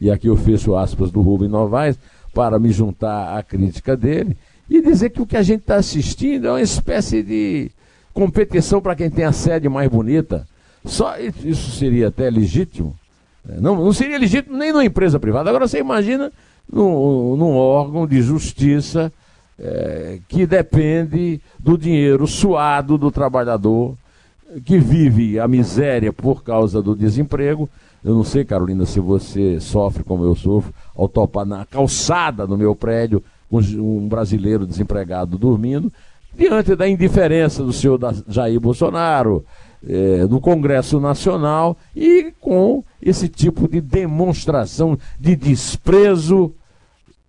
E 0.00 0.10
aqui 0.10 0.26
eu 0.26 0.36
fecho 0.36 0.76
aspas 0.76 1.10
do 1.10 1.22
Rubem 1.22 1.48
Novaes 1.48 1.98
para 2.34 2.58
me 2.58 2.70
juntar 2.70 3.36
à 3.36 3.42
crítica 3.42 3.96
dele 3.96 4.36
e 4.72 4.82
dizer 4.82 5.10
que 5.10 5.20
o 5.20 5.26
que 5.26 5.36
a 5.36 5.42
gente 5.42 5.60
está 5.60 5.76
assistindo 5.76 6.46
é 6.46 6.50
uma 6.50 6.60
espécie 6.62 7.22
de 7.22 7.70
competição 8.14 8.80
para 8.80 8.96
quem 8.96 9.10
tem 9.10 9.24
a 9.24 9.32
sede 9.32 9.68
mais 9.68 9.90
bonita. 9.90 10.46
Só 10.84 11.16
isso 11.18 11.72
seria 11.72 12.08
até 12.08 12.30
legítimo. 12.30 12.96
Não, 13.44 13.76
não 13.76 13.92
seria 13.92 14.18
legítimo 14.18 14.56
nem 14.56 14.72
numa 14.72 14.84
empresa 14.84 15.20
privada. 15.20 15.50
Agora 15.50 15.68
você 15.68 15.78
imagina 15.78 16.32
num, 16.70 17.36
num 17.36 17.54
órgão 17.54 18.06
de 18.06 18.22
justiça 18.22 19.12
é, 19.58 20.18
que 20.28 20.46
depende 20.46 21.40
do 21.58 21.76
dinheiro 21.76 22.26
suado 22.26 22.96
do 22.96 23.10
trabalhador 23.10 23.94
que 24.64 24.78
vive 24.78 25.38
a 25.38 25.46
miséria 25.46 26.12
por 26.12 26.42
causa 26.42 26.82
do 26.82 26.94
desemprego. 26.94 27.68
Eu 28.04 28.14
não 28.14 28.24
sei, 28.24 28.44
Carolina, 28.44 28.84
se 28.84 29.00
você 29.00 29.60
sofre 29.60 30.02
como 30.02 30.24
eu 30.24 30.34
sofro 30.34 30.72
ao 30.94 31.08
topar 31.08 31.46
na 31.46 31.64
calçada 31.64 32.46
do 32.46 32.58
meu 32.58 32.74
prédio 32.74 33.22
um 33.52 34.08
brasileiro 34.08 34.66
desempregado 34.66 35.36
dormindo, 35.36 35.92
diante 36.34 36.74
da 36.74 36.88
indiferença 36.88 37.62
do 37.62 37.72
senhor 37.72 37.98
Jair 38.28 38.58
Bolsonaro, 38.58 39.44
é, 39.86 40.26
Congresso 40.40 41.00
Nacional 41.00 41.76
e 41.94 42.32
com 42.40 42.82
esse 43.00 43.28
tipo 43.28 43.68
de 43.68 43.80
demonstração 43.80 44.98
de 45.18 45.36
desprezo 45.36 46.54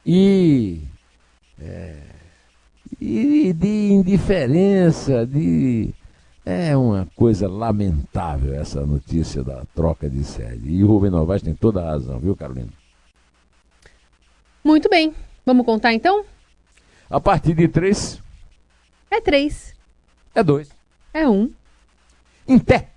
e, 0.05 0.81
é, 1.59 1.95
e 3.01 3.51
de 3.53 3.91
indiferença, 3.91 5.25
de 5.25 5.93
é 6.45 6.75
uma 6.75 7.07
coisa 7.15 7.47
lamentável 7.47 8.53
essa 8.53 8.85
notícia 8.85 9.41
da 9.41 9.63
troca 9.73 10.09
de 10.09 10.23
sede. 10.25 10.69
E 10.69 10.83
o 10.83 10.87
Rubem 10.87 11.09
Novaes 11.09 11.41
tem 11.41 11.53
toda 11.53 11.81
a 11.81 11.91
razão, 11.91 12.19
viu, 12.19 12.35
Carolina? 12.35 12.67
Muito 14.61 14.89
bem. 14.89 15.13
Vamos 15.45 15.65
contar 15.65 15.93
então? 15.93 16.25
A 17.09 17.19
partir 17.19 17.53
de 17.53 17.67
três. 17.67 18.21
É 19.11 19.19
três. 19.21 19.75
É 20.33 20.43
dois. 20.43 20.69
É 21.13 21.27
um. 21.27 21.51
Em 22.47 22.57
pé. 22.57 22.92